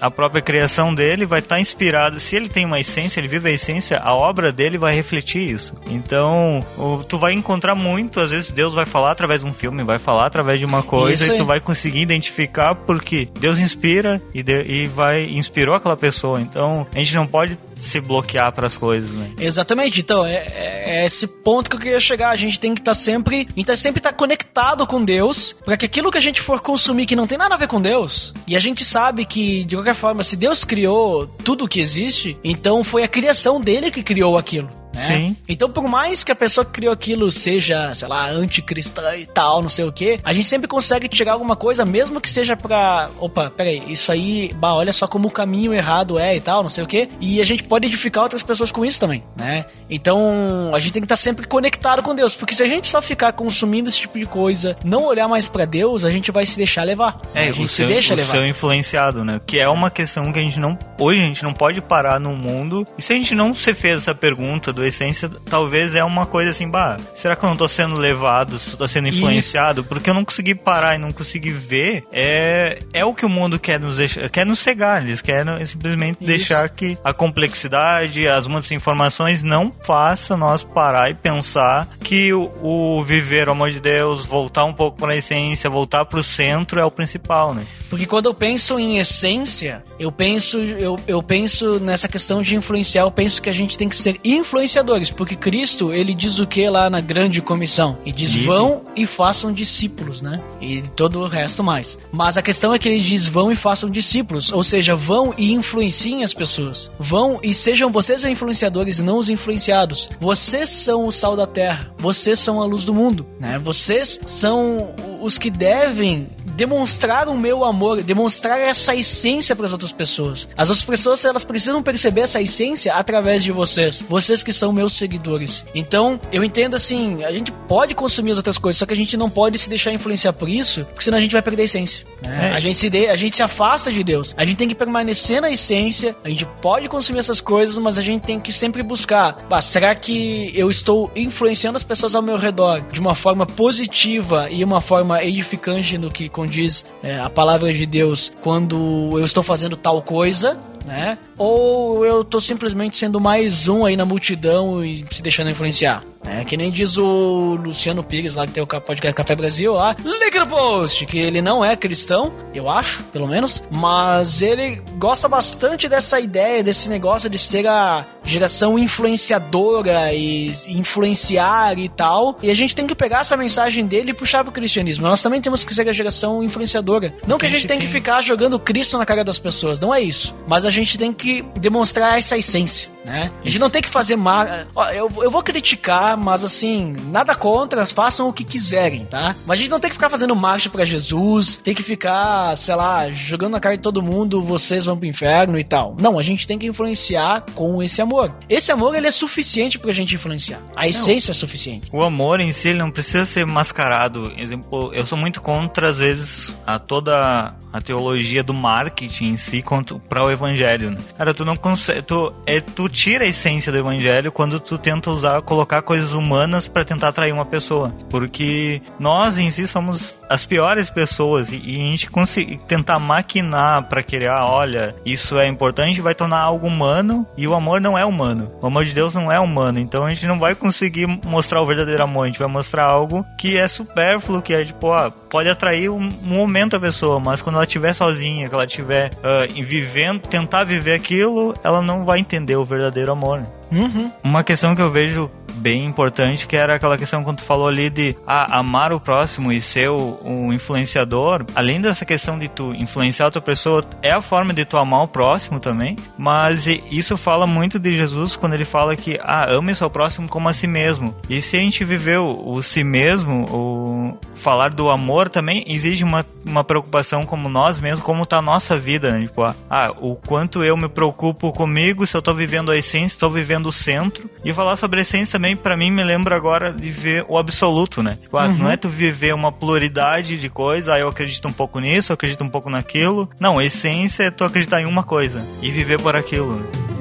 [0.00, 2.18] a própria criação dele, vai estar inspirado.
[2.20, 5.74] Se ele tem uma essência, ele vive a essência, a obra dele vai refletir isso.
[5.86, 9.82] Então, o- tu vai encontrar muito, às vezes Deus vai falar através de um filme,
[9.84, 14.42] vai falar através de uma coisa e tu vai conseguir identificar porque Deus inspira e,
[14.42, 16.40] de- e vai inspirou aquela pessoa.
[16.40, 19.30] Então a gente não pode se bloquear para as coisas, né?
[19.38, 22.30] Exatamente, então é, é- é esse ponto que eu queria chegar.
[22.30, 25.76] A gente tem que estar sempre, a gente tá sempre estar conectado com Deus, para
[25.76, 28.32] que aquilo que a gente for consumir que não tem nada a ver com Deus,
[28.46, 32.36] e a gente sabe que de qualquer forma, se Deus criou tudo o que existe,
[32.44, 34.81] então foi a criação dele que criou aquilo.
[34.92, 35.02] Né?
[35.02, 35.36] Sim.
[35.48, 39.62] Então, por mais que a pessoa que criou aquilo seja, sei lá, anticristã e tal,
[39.62, 43.10] não sei o que, a gente sempre consegue tirar alguma coisa, mesmo que seja pra.
[43.18, 46.70] Opa, peraí, isso aí, bah, olha só como o caminho errado é e tal, não
[46.70, 47.08] sei o que.
[47.20, 49.64] E a gente pode edificar outras pessoas com isso também, né?
[49.94, 53.02] Então, a gente tem que estar sempre conectado com Deus, porque se a gente só
[53.02, 56.56] ficar consumindo esse tipo de coisa, não olhar mais pra Deus, a gente vai se
[56.56, 57.20] deixar levar.
[57.34, 58.32] É, a gente se seu, deixa o levar.
[58.32, 59.38] seu influenciado, né?
[59.46, 60.78] Que é uma questão que a gente não.
[60.98, 62.86] Hoje a gente não pode parar no mundo.
[62.96, 66.50] E se a gente não se fez essa pergunta do essência, talvez é uma coisa
[66.50, 69.18] assim, bah, será que eu não tô sendo levado, tô sendo Isso.
[69.18, 69.84] influenciado?
[69.84, 72.04] Porque eu não consegui parar e não consegui ver.
[72.10, 75.02] É, é o que o mundo quer nos deixar, quer nos cegar.
[75.02, 76.26] Eles querem simplesmente Isso.
[76.26, 82.50] deixar que a complexidade, as muitas informações não façam nós parar e pensar que o,
[82.62, 86.24] o viver o amor de Deus, voltar um pouco para a essência, voltar para o
[86.24, 87.66] centro é o principal, né?
[87.90, 93.02] Porque quando eu penso em essência, eu penso, eu, eu penso nessa questão de influenciar,
[93.02, 96.66] eu penso que a gente tem que ser influenciadores, porque Cristo, ele diz o que
[96.70, 97.98] lá na grande comissão?
[98.06, 100.40] E diz, vão e façam discípulos, né?
[100.58, 101.98] E todo o resto mais.
[102.10, 105.52] Mas a questão é que ele diz, vão e façam discípulos, ou seja, vão e
[105.52, 106.90] influenciem as pessoas.
[106.98, 109.28] Vão e sejam vocês os influenciadores e não os
[109.72, 110.10] influenciados.
[110.20, 113.58] Vocês são o sal da terra, vocês são a luz do mundo, né?
[113.58, 119.92] Vocês são os que devem demonstrar o meu amor, demonstrar essa essência para as outras
[119.92, 120.48] pessoas.
[120.56, 124.04] As outras pessoas, elas precisam perceber essa essência através de vocês.
[124.08, 125.64] Vocês que são meus seguidores.
[125.74, 129.16] Então, eu entendo assim, a gente pode consumir as outras coisas, só que a gente
[129.16, 132.04] não pode se deixar influenciar por isso, porque senão a gente vai perder a essência.
[132.26, 132.50] né?
[132.50, 132.56] É.
[132.56, 134.34] A, gente se de, a gente se afasta de Deus.
[134.36, 136.14] A gente tem que permanecer na essência.
[136.24, 139.36] A gente pode consumir essas coisas, mas a gente tem que sempre buscar.
[139.48, 144.48] "Bah, será que eu estou influenciando as pessoas ao meu redor de uma forma positiva
[144.50, 149.42] e uma forma edificante no que condiz é, a palavra de Deus quando eu estou
[149.42, 150.58] fazendo tal coisa?
[150.86, 151.16] Né?
[151.38, 156.02] Ou eu tô simplesmente sendo mais um aí na multidão e se deixando influenciar?
[156.24, 159.96] É, que nem diz o Luciano Pires lá que tem o podcast Café Brasil lá,
[160.04, 165.28] link no post, que ele não é cristão, eu acho, pelo menos, mas ele gosta
[165.28, 172.36] bastante dessa ideia, desse negócio de ser a geração influenciadora e influenciar e tal.
[172.42, 175.06] E a gente tem que pegar essa mensagem dele e puxar pro cristianismo.
[175.06, 177.12] Nós também temos que ser a geração influenciadora.
[177.26, 180.00] Não que a gente tem que ficar jogando Cristo na cara das pessoas, não é
[180.00, 180.34] isso.
[180.46, 183.30] Mas a gente tem que demonstrar essa essência, né?
[183.42, 184.46] A gente não tem que fazer mal.
[184.74, 189.34] Ó, eu, eu vou criticar, mas assim, nada contra, façam o que quiserem, tá?
[189.46, 192.74] Mas a gente não tem que ficar fazendo marcha pra Jesus, tem que ficar, sei
[192.74, 195.96] lá, jogando na cara de todo mundo, vocês vão pro inferno e tal.
[195.98, 198.34] Não, a gente tem que influenciar com esse amor.
[198.48, 200.60] Esse amor, ele é suficiente pra gente influenciar.
[200.74, 201.88] A essência é suficiente.
[201.92, 204.32] O amor em si ele não precisa ser mascarado.
[204.36, 209.64] Exemplo, eu sou muito contra, às vezes, a toda a teologia do marketing em si
[210.08, 210.90] para o evangelho.
[210.90, 210.98] Né?
[211.16, 212.02] Cara, tu não consegue.
[212.02, 216.68] Tu, é, tu tira a essência do evangelho quando tu tenta usar, colocar coisas humanas
[216.68, 217.92] para tentar atrair uma pessoa.
[218.10, 223.82] Porque nós em si somos as piores pessoas e, e a gente conseguir tentar maquinar
[223.82, 227.98] para querer, ah, olha, isso é importante, vai tornar algo humano e o amor não
[227.98, 228.50] é humano.
[228.62, 231.66] O amor de Deus não é humano, então a gente não vai conseguir mostrar o
[231.66, 235.50] verdadeiro amor, a gente vai mostrar algo que é supérfluo, que é tipo, ah, pode
[235.50, 239.10] atrair um, um momento a pessoa, mas quando ela estiver sozinha, que ela estiver
[239.54, 243.46] em vivendo, tentar viver aquilo, ela não vai entender o verdadeiro amor.
[243.72, 244.12] Uhum.
[244.22, 247.88] Uma questão que eu vejo bem importante, que era aquela questão quando tu falou ali
[247.88, 251.44] de ah, amar o próximo e ser o, o influenciador.
[251.54, 255.08] Além dessa questão de tu influenciar outra pessoa, é a forma de tu amar o
[255.08, 255.96] próximo também.
[256.16, 260.48] Mas isso fala muito de Jesus quando ele fala que ah, ame seu próximo como
[260.48, 261.14] a si mesmo.
[261.28, 266.26] E se a gente viveu o si mesmo, o falar do amor também exige uma,
[266.44, 269.22] uma preocupação como nós mesmos, como tá a nossa vida, né?
[269.22, 273.14] Tipo, ah, ah, o quanto eu me preocupo comigo, se eu tô vivendo a essência,
[273.14, 274.30] estou vivendo o centro.
[274.44, 278.02] E falar sobre a essência também, pra mim, me lembra agora de ver o absoluto,
[278.02, 278.18] né?
[278.20, 281.78] Tipo, ah, não é tu viver uma pluralidade de coisas, ah, eu acredito um pouco
[281.80, 283.28] nisso, eu acredito um pouco naquilo.
[283.38, 286.56] Não, a essência é tu acreditar em uma coisa e viver por aquilo.
[286.56, 286.91] né?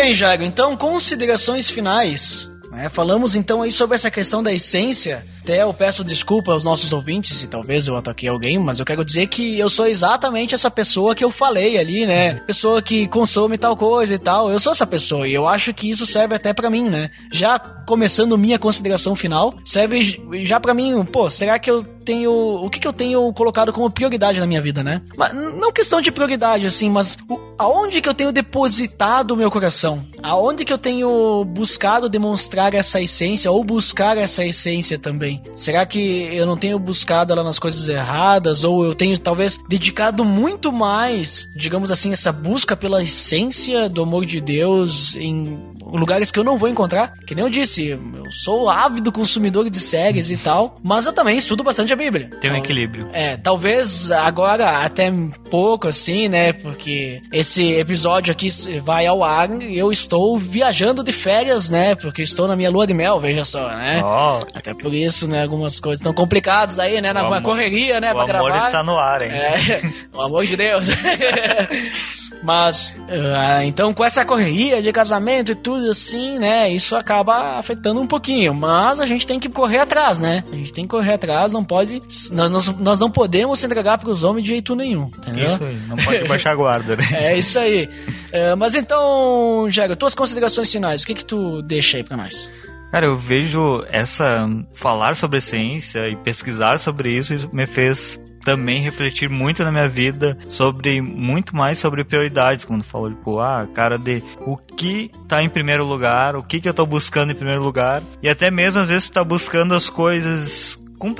[0.00, 0.44] Bem, Jairo.
[0.44, 2.50] Então, considerações finais.
[2.70, 2.88] né?
[2.88, 5.26] Falamos então aí sobre essa questão da essência.
[5.42, 9.04] Até eu peço desculpa aos nossos ouvintes se talvez eu ataquei alguém, mas eu quero
[9.04, 12.34] dizer que eu sou exatamente essa pessoa que eu falei ali, né?
[12.46, 14.50] Pessoa que consome tal coisa e tal.
[14.50, 17.10] Eu sou essa pessoa e eu acho que isso serve até pra mim, né?
[17.30, 22.30] Já começando minha consideração final, serve já pra mim, pô, será que eu tenho.
[22.32, 25.00] O que, que eu tenho colocado como prioridade na minha vida, né?
[25.16, 29.50] Mas não questão de prioridade, assim, mas o- aonde que eu tenho depositado o meu
[29.50, 30.04] coração?
[30.22, 35.42] Aonde que eu tenho buscado demonstrar essa essência ou buscar essa essência também?
[35.54, 36.00] Será que
[36.34, 41.48] eu não tenho buscado ela nas coisas erradas ou eu tenho talvez dedicado muito mais,
[41.56, 45.58] digamos assim, essa busca pela essência do amor de Deus em
[45.96, 47.14] lugares que eu não vou encontrar?
[47.26, 48.00] Que nem eu disse, eu
[48.32, 52.28] sou ávido consumidor de séries e tal, mas eu também estudo bastante a Bíblia.
[52.40, 53.08] Tem um Então, equilíbrio.
[53.12, 55.10] é, talvez agora até
[55.50, 56.52] pouco assim, né?
[56.52, 58.48] Porque esse episódio aqui
[58.82, 61.94] vai ao ar e eu estou viajando de férias, né?
[61.94, 64.00] Porque estou na minha lua de mel, veja só, né?
[64.04, 65.42] Ó, Até por isso, né?
[65.42, 67.12] Algumas coisas estão complicadas aí, né?
[67.12, 68.08] Na O na amor- correria, né?
[68.08, 68.66] o amor gravar.
[68.66, 69.30] está no ar, hein?
[69.32, 69.80] É,
[70.12, 70.86] o amor de Deus.
[72.42, 73.00] Mas,
[73.36, 76.70] ah, então, com essa correria de casamento e tudo assim, né?
[76.70, 78.54] Isso acaba afetando um pouquinho.
[78.54, 80.42] Mas a gente tem que correr atrás, né?
[80.50, 82.00] A gente tem que correr atrás, não pode.
[82.32, 85.54] Nós, nós, nós não podemos se entregar pros homens de jeito nenhum, entendeu?
[85.54, 87.04] Isso aí, não pode baixar a guarda, né?
[87.20, 87.88] É isso aí.
[88.32, 92.50] É, mas então, Jago, tuas considerações finais, o que que tu deixa aí pra nós?
[92.90, 98.80] Cara, eu vejo essa falar sobre ciência e pesquisar sobre isso, isso me fez também
[98.80, 103.98] refletir muito na minha vida sobre muito mais sobre prioridades, tu falou, tipo, ah, cara
[103.98, 107.62] de o que tá em primeiro lugar, o que que eu tô buscando em primeiro
[107.62, 111.14] lugar, e até mesmo às vezes tá buscando as coisas com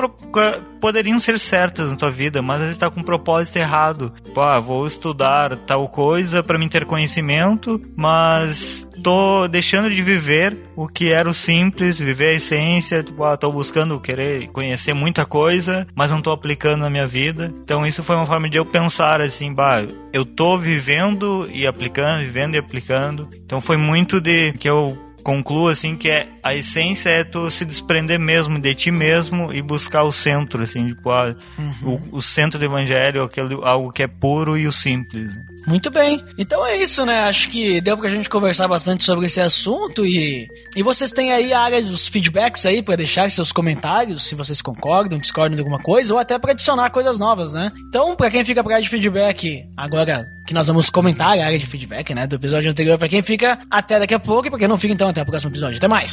[0.79, 4.13] poderiam ser certas na tua vida, mas às vezes tá com um propósito errado.
[4.23, 10.57] Tipo, ah, vou estudar tal coisa para mim ter conhecimento, mas tô deixando de viver
[10.77, 15.25] o que era o simples, viver a essência, tipo, ah, tô buscando querer conhecer muita
[15.25, 17.53] coisa, mas não tô aplicando na minha vida.
[17.63, 22.21] Então isso foi uma forma de eu pensar assim, bah, eu tô vivendo e aplicando,
[22.21, 23.29] vivendo e aplicando.
[23.45, 27.65] Então foi muito de que eu concluo assim que é a essência é tu se
[27.65, 31.35] desprender mesmo de ti mesmo e buscar o centro assim tipo ah,
[31.83, 35.31] o, o centro do evangelho aquele algo que é puro e o simples
[35.67, 36.25] Muito bem.
[36.39, 37.21] Então é isso, né?
[37.25, 41.53] Acho que deu pra gente conversar bastante sobre esse assunto e e vocês têm aí
[41.53, 45.79] a área dos feedbacks aí pra deixar seus comentários, se vocês concordam, discordam de alguma
[45.79, 47.71] coisa ou até pra adicionar coisas novas, né?
[47.89, 51.59] Então, pra quem fica pra área de feedback, agora que nós vamos comentar a área
[51.59, 54.59] de feedback, né, do episódio anterior, pra quem fica até daqui a pouco e pra
[54.59, 55.79] quem não fica então até o próximo episódio.
[55.79, 56.13] Até mais.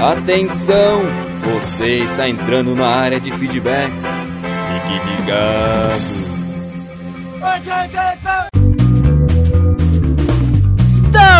[0.00, 1.02] Atenção!
[1.54, 4.04] Você está entrando na área de feedbacks.
[4.04, 6.18] Fique ligado.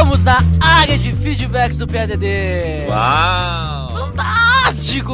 [0.08, 2.86] Estamos na área de feedbacks do PDD.
[2.88, 3.90] Uau!
[3.90, 5.12] Fantástico!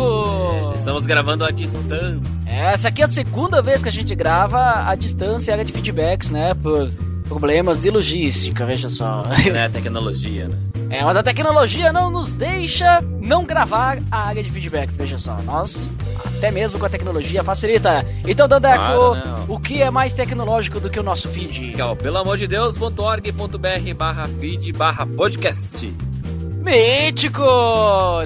[0.73, 2.23] Estamos gravando à distância.
[2.47, 5.73] Essa aqui é a segunda vez que a gente grava a distância e área de
[5.73, 6.55] feedbacks, né?
[6.55, 6.95] Por
[7.29, 9.25] problemas de logística, veja só.
[9.53, 9.69] né?
[9.69, 10.57] Tecnologia, né?
[10.91, 15.37] É, mas a tecnologia não nos deixa não gravar a área de feedbacks, veja só.
[15.43, 15.91] Nós,
[16.45, 18.05] até mesmo com a tecnologia, facilita.
[18.29, 21.71] Então, Dandeco, Claro, o que é mais tecnológico do que o nosso feed?
[21.71, 25.91] Legal, pelo amor de Deus.org.br barra feed barra podcast.
[26.63, 27.43] Mítico!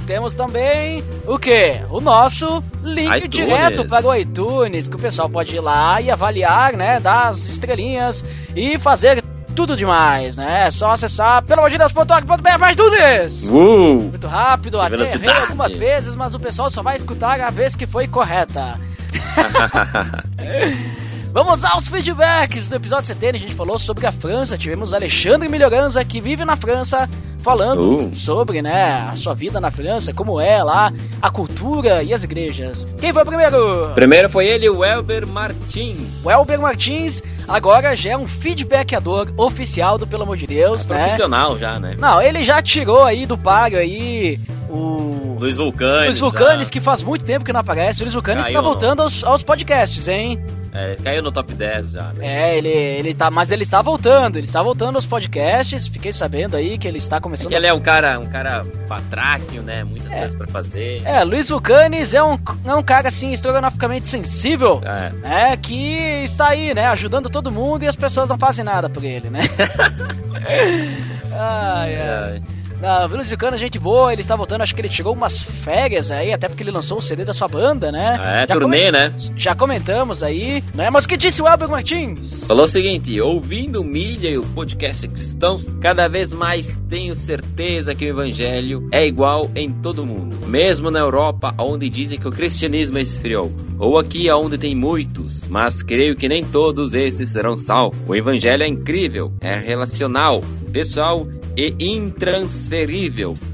[0.06, 1.80] Temos também o que?
[1.90, 3.30] O nosso link iTunes.
[3.30, 6.98] direto para o iTunes, que o pessoal pode ir lá e avaliar, né?
[7.00, 9.22] Dar as estrelinhas e fazer
[9.58, 10.66] tudo demais, né?
[10.66, 13.48] É só acessar pelo amor de Deus.org.br mais iTunes!
[13.48, 14.02] Uh!
[14.02, 17.84] Muito rápido, até errei algumas vezes, mas o pessoal só vai escutar a vez que
[17.84, 18.78] foi correta.
[21.34, 23.36] Vamos aos feedbacks do episódio 70.
[23.36, 24.56] A gente falou sobre a França.
[24.56, 27.08] Tivemos Alexandre Melhoranza, que vive na França,
[27.42, 28.14] falando Uh.
[28.14, 32.86] sobre né, a sua vida na França, como é lá, a cultura e as igrejas.
[33.00, 33.90] Quem foi o primeiro?
[33.92, 35.98] Primeiro foi ele, o Elber Martins.
[36.24, 40.98] O Elber Martins, agora já é um feedbackador oficial do Pelo Amor de Deus, né?
[40.98, 41.96] Profissional já, né?
[41.98, 44.38] Não, ele já tirou aí do páreo aí
[44.68, 46.04] o Luiz Vulcanes.
[46.04, 46.72] Luiz Vulcanes, já.
[46.72, 48.00] que faz muito tempo que não aparece.
[48.00, 50.38] O Luiz Vulcanes Caiu está voltando aos, aos podcasts, hein?
[50.72, 52.26] É, caiu no top 10 já, né?
[52.52, 53.30] É, ele, ele tá.
[53.30, 55.86] Mas ele está voltando, ele está voltando aos podcasts.
[55.88, 57.48] Fiquei sabendo aí que ele está começando.
[57.48, 59.82] Que ele é um cara, um cara patráquio, né?
[59.84, 60.18] Muitas É.
[60.18, 61.02] coisas pra fazer.
[61.04, 64.80] É, Luiz Vulcanes é um, é um cara assim, estrogonoficamente sensível.
[64.84, 65.10] É.
[65.20, 69.04] né, que está aí, né, ajudando todo mundo e as pessoas não fazem nada por
[69.04, 69.40] ele, né?
[71.32, 72.36] ai, ai.
[72.36, 72.57] É.
[72.80, 76.12] Não, Luiz Vulcano é gente boa, ele está voltando, acho que ele tirou umas férias
[76.12, 78.04] aí, até porque ele lançou o CD da sua banda, né?
[78.22, 79.12] É, Já turnê, né?
[79.34, 80.88] Já comentamos aí, né?
[80.88, 82.44] Mas o que disse o Albert Martins?
[82.46, 87.96] Falou o seguinte: ouvindo o Milha e o podcast Cristãos, cada vez mais tenho certeza
[87.96, 92.32] que o Evangelho é igual em todo mundo, mesmo na Europa, onde dizem que o
[92.32, 97.98] cristianismo esfriou, ou aqui, onde tem muitos, mas creio que nem todos esses serão salvos.
[98.06, 101.26] O Evangelho é incrível, é relacional, pessoal
[101.56, 102.67] e intransferível.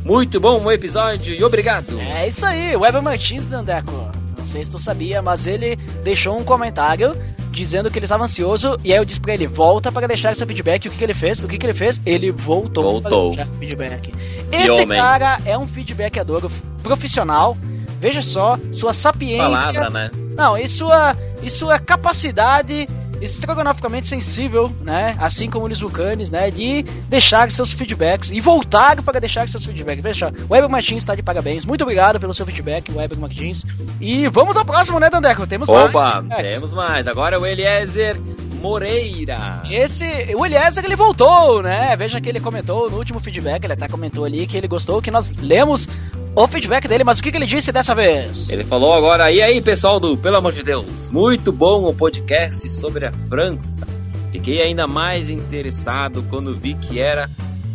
[0.05, 1.99] Muito bom o episódio e obrigado.
[2.01, 3.93] É isso aí, o Albert Martins, Dandeco.
[4.39, 7.15] Não sei se tu sabia, mas ele deixou um comentário
[7.51, 10.47] dizendo que ele estava ansioso e aí eu disse pra ele, volta para deixar seu
[10.47, 10.89] feedback.
[10.89, 11.39] O que, que ele fez?
[11.41, 12.01] O que, que ele fez?
[12.05, 13.35] Ele voltou, Voltou.
[13.35, 14.13] para deixar feedback.
[14.53, 14.99] Esse homem.
[14.99, 16.51] cara é um feedbackador
[16.83, 17.57] profissional.
[18.01, 19.73] Veja só, sua sapiência.
[19.73, 20.11] Palavra, né?
[20.37, 22.89] Não, e sua, e sua capacidade
[23.21, 25.17] estrogonoficamente sensível, né?
[25.19, 26.51] Assim como o Luiz Vulcanes, né?
[26.51, 30.05] De deixar seus feedbacks e voltar para deixar seus feedbacks.
[30.49, 31.65] O Weber Martins está de parabéns.
[31.65, 33.65] Muito obrigado pelo seu feedback, Weber Martins.
[34.01, 35.47] E vamos ao próximo, né, Dandeco?
[35.47, 37.09] Temos mais Opa, temos mais.
[37.09, 38.17] Agora o Eliezer
[38.61, 39.63] Moreira.
[39.71, 41.95] Esse, o Eliezer, ele voltou, né?
[41.97, 45.11] Veja que ele comentou no último feedback, ele até comentou ali que ele gostou, que
[45.11, 45.87] nós lemos
[46.35, 48.49] o feedback dele, mas o que, que ele disse dessa vez?
[48.51, 52.69] Ele falou agora, e aí pessoal do Pelo Amor de Deus, muito bom o podcast
[52.71, 53.87] sobre a França.
[54.33, 57.31] Fiquei ainda mais interessado quando vi que era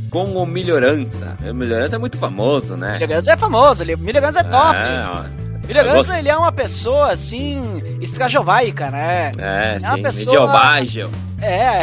[0.09, 1.37] com o Melhorança.
[1.49, 2.97] O Melhorança é muito famoso, né?
[2.99, 4.75] Milhões é famoso, ele- Milhões é top.
[4.77, 5.23] É, ó.
[5.67, 7.61] Milhoganza, gosto- ele é uma pessoa, assim,
[8.01, 9.31] estrajovaica, né?
[9.37, 10.47] É, uma sim, pessoa-
[10.83, 11.11] medieval.
[11.41, 11.81] É.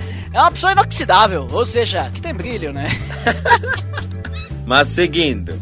[0.36, 2.88] É uma pessoa inoxidável, ou seja, que tem brilho, né?
[4.66, 5.58] Mas seguindo,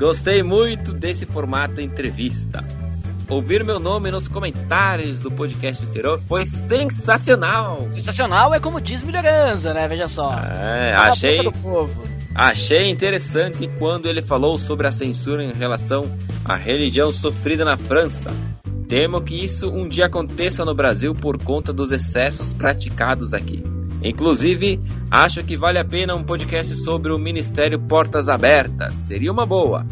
[0.00, 2.64] gostei muito desse formato entrevista.
[3.28, 7.86] Ouvir meu nome nos comentários do podcast anterior foi sensacional.
[7.90, 9.86] Sensacional é como diz Milhoganza, né?
[9.86, 10.32] Veja só.
[10.32, 11.40] É, achei,
[12.34, 16.10] achei interessante quando ele falou sobre a censura em relação
[16.46, 18.32] à religião sofrida na França.
[18.88, 23.62] Temo que isso um dia aconteça no Brasil por conta dos excessos praticados aqui.
[24.02, 24.80] Inclusive,
[25.10, 28.94] acho que vale a pena um podcast sobre o Ministério Portas Abertas.
[28.94, 29.84] Seria uma boa.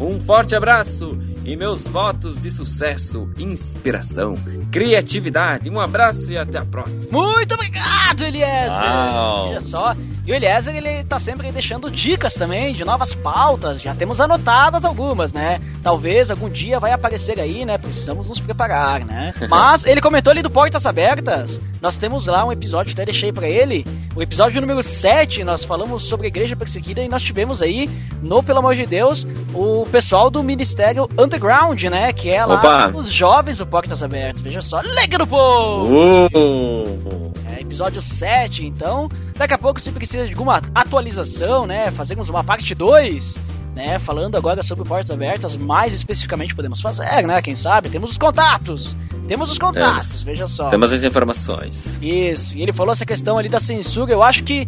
[0.00, 4.34] Um forte abraço e meus votos de sucesso, inspiração,
[4.70, 5.70] criatividade.
[5.70, 7.18] Um abraço e até a próxima.
[7.18, 8.82] Muito obrigado, Eliezer!
[8.82, 9.48] Uau.
[9.48, 9.96] Veja só.
[10.26, 13.80] E o Eliezer, ele tá sempre deixando dicas também de novas pautas.
[13.80, 15.60] Já temos anotadas algumas, né?
[15.84, 17.78] Talvez algum dia vai aparecer aí, né?
[17.78, 19.32] Precisamos nos preparar, né?
[19.48, 21.60] Mas ele comentou ali do Portas Abertas.
[21.80, 23.84] Nós temos lá um episódio, até deixei pra ele.
[24.16, 27.88] O episódio número 7, nós falamos sobre a igreja perseguida e nós tivemos aí,
[28.20, 29.24] no Pelo Amor de Deus,
[29.54, 32.12] o pessoal do Ministério Underground, né?
[32.12, 32.92] Que é lá Opa.
[32.96, 34.40] os jovens do Portas Abertas.
[34.40, 36.28] Veja só, liga no povo!
[36.34, 37.45] Uh!
[37.76, 39.06] Episódio 7, então.
[39.36, 41.90] Daqui a pouco, se precisa de alguma atualização, né?
[41.90, 43.38] Fazemos uma parte 2,
[43.74, 43.98] né?
[43.98, 47.42] Falando agora sobre portas abertas, mais especificamente podemos fazer, né?
[47.42, 47.90] Quem sabe?
[47.90, 48.96] Temos os contatos.
[49.28, 50.22] Temos os contatos, Temos.
[50.22, 50.70] veja só.
[50.70, 51.98] Temos as informações.
[52.00, 54.10] Isso, e ele falou essa questão ali da censura.
[54.10, 54.66] Eu acho que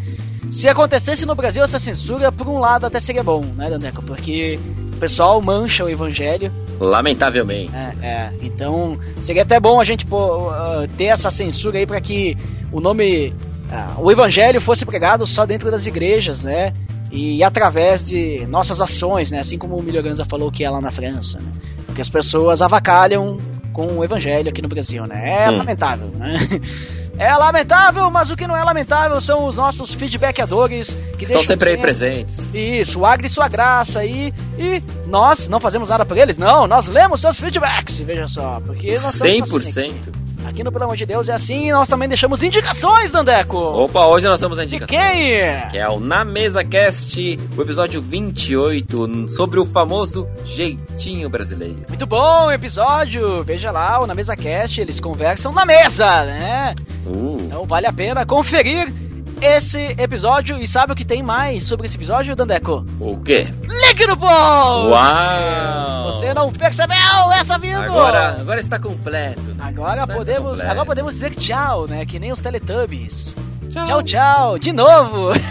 [0.51, 4.03] se acontecesse no Brasil essa censura, por um lado até seria bom, né, Dandeco?
[4.03, 4.61] Porque
[4.99, 7.73] o pessoal mancha o evangelho Lamentavelmente.
[7.75, 8.33] é, é.
[8.43, 12.37] Então, seria até bom a gente pô, ah, ter essa censura aí para que
[12.73, 13.33] o nome.
[13.71, 16.75] ah, o evangelho fosse pregado só dentro das igrejas, né?
[17.11, 19.39] E através de nossas ações, né?
[19.39, 21.51] Assim como o Milhoganza falou que é lá na França, né?
[21.87, 23.39] Porque as pessoas avacalham
[23.79, 25.37] com o evangelho aqui no Brasil, né?
[25.39, 25.57] É Sim.
[25.57, 26.37] lamentável, né?
[27.20, 31.70] É lamentável, mas o que não é lamentável são os nossos feedbackadores que Estão sempre
[31.70, 32.55] aí presentes.
[32.55, 34.33] isso, o Agri e sua graça aí.
[34.57, 36.39] E nós não fazemos nada por eles?
[36.39, 38.62] Não, nós lemos seus feedbacks, veja só.
[38.64, 40.14] Porque nós somos assim 100%.
[40.45, 40.62] Aqui.
[40.64, 43.57] No Pelo Amor de Deus é assim e nós também deixamos indicações, Dandeco.
[43.59, 44.99] Opa, hoje nós temos a de indicação.
[44.99, 45.68] quem?
[45.70, 51.82] Que é o Na Mesa Cast, o episódio 28, sobre o famoso jeitinho brasileiro.
[51.89, 53.43] Muito bom episódio.
[53.45, 56.74] Veja lá, o Na Mesa Cast, eles conversam na mesa, né?
[57.07, 58.93] Uh, Então vale a pena conferir
[59.43, 60.59] esse episódio.
[60.61, 62.84] E sabe o que tem mais sobre esse episódio, Dandeco?
[63.01, 63.47] o quê?
[63.62, 64.89] Link no post!
[64.91, 66.05] Uau!
[66.12, 67.78] Você não percebeu essa vindo?
[67.82, 69.41] Agora, agora está completo.
[69.41, 69.55] né?
[69.61, 70.70] Agora Está podemos, completo.
[70.70, 72.05] agora podemos dizer tchau, né?
[72.07, 73.36] Que nem os Teletubbies.
[73.70, 75.32] Tchau, tchau, de novo.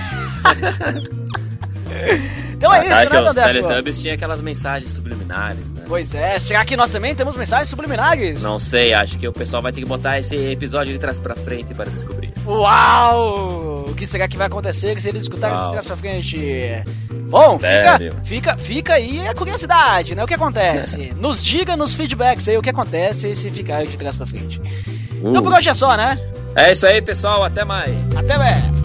[2.58, 3.36] então é isso, né, que os?
[3.36, 5.84] Teletubbies tinham aquelas mensagens subliminares, né?
[5.88, 8.42] Pois é, será que nós também temos mensagens subliminares?
[8.42, 11.36] Não sei, acho que o pessoal vai ter que botar esse episódio de trás pra
[11.36, 12.34] frente para descobrir.
[12.46, 13.86] Uau!
[13.88, 15.72] O que será que vai acontecer se eles escutarem de Uau.
[15.72, 16.84] trás pra frente?
[17.30, 20.24] Bom, fica, fica, fica aí a curiosidade, né?
[20.24, 21.14] O que acontece?
[21.18, 24.60] Nos diga nos feedbacks aí o que acontece se ficar de trás pra frente.
[25.16, 25.58] Então por Uh.
[25.58, 26.18] hoje é só, né?
[26.56, 27.44] É isso aí, pessoal.
[27.44, 27.92] Até mais.
[28.16, 28.77] Até mais.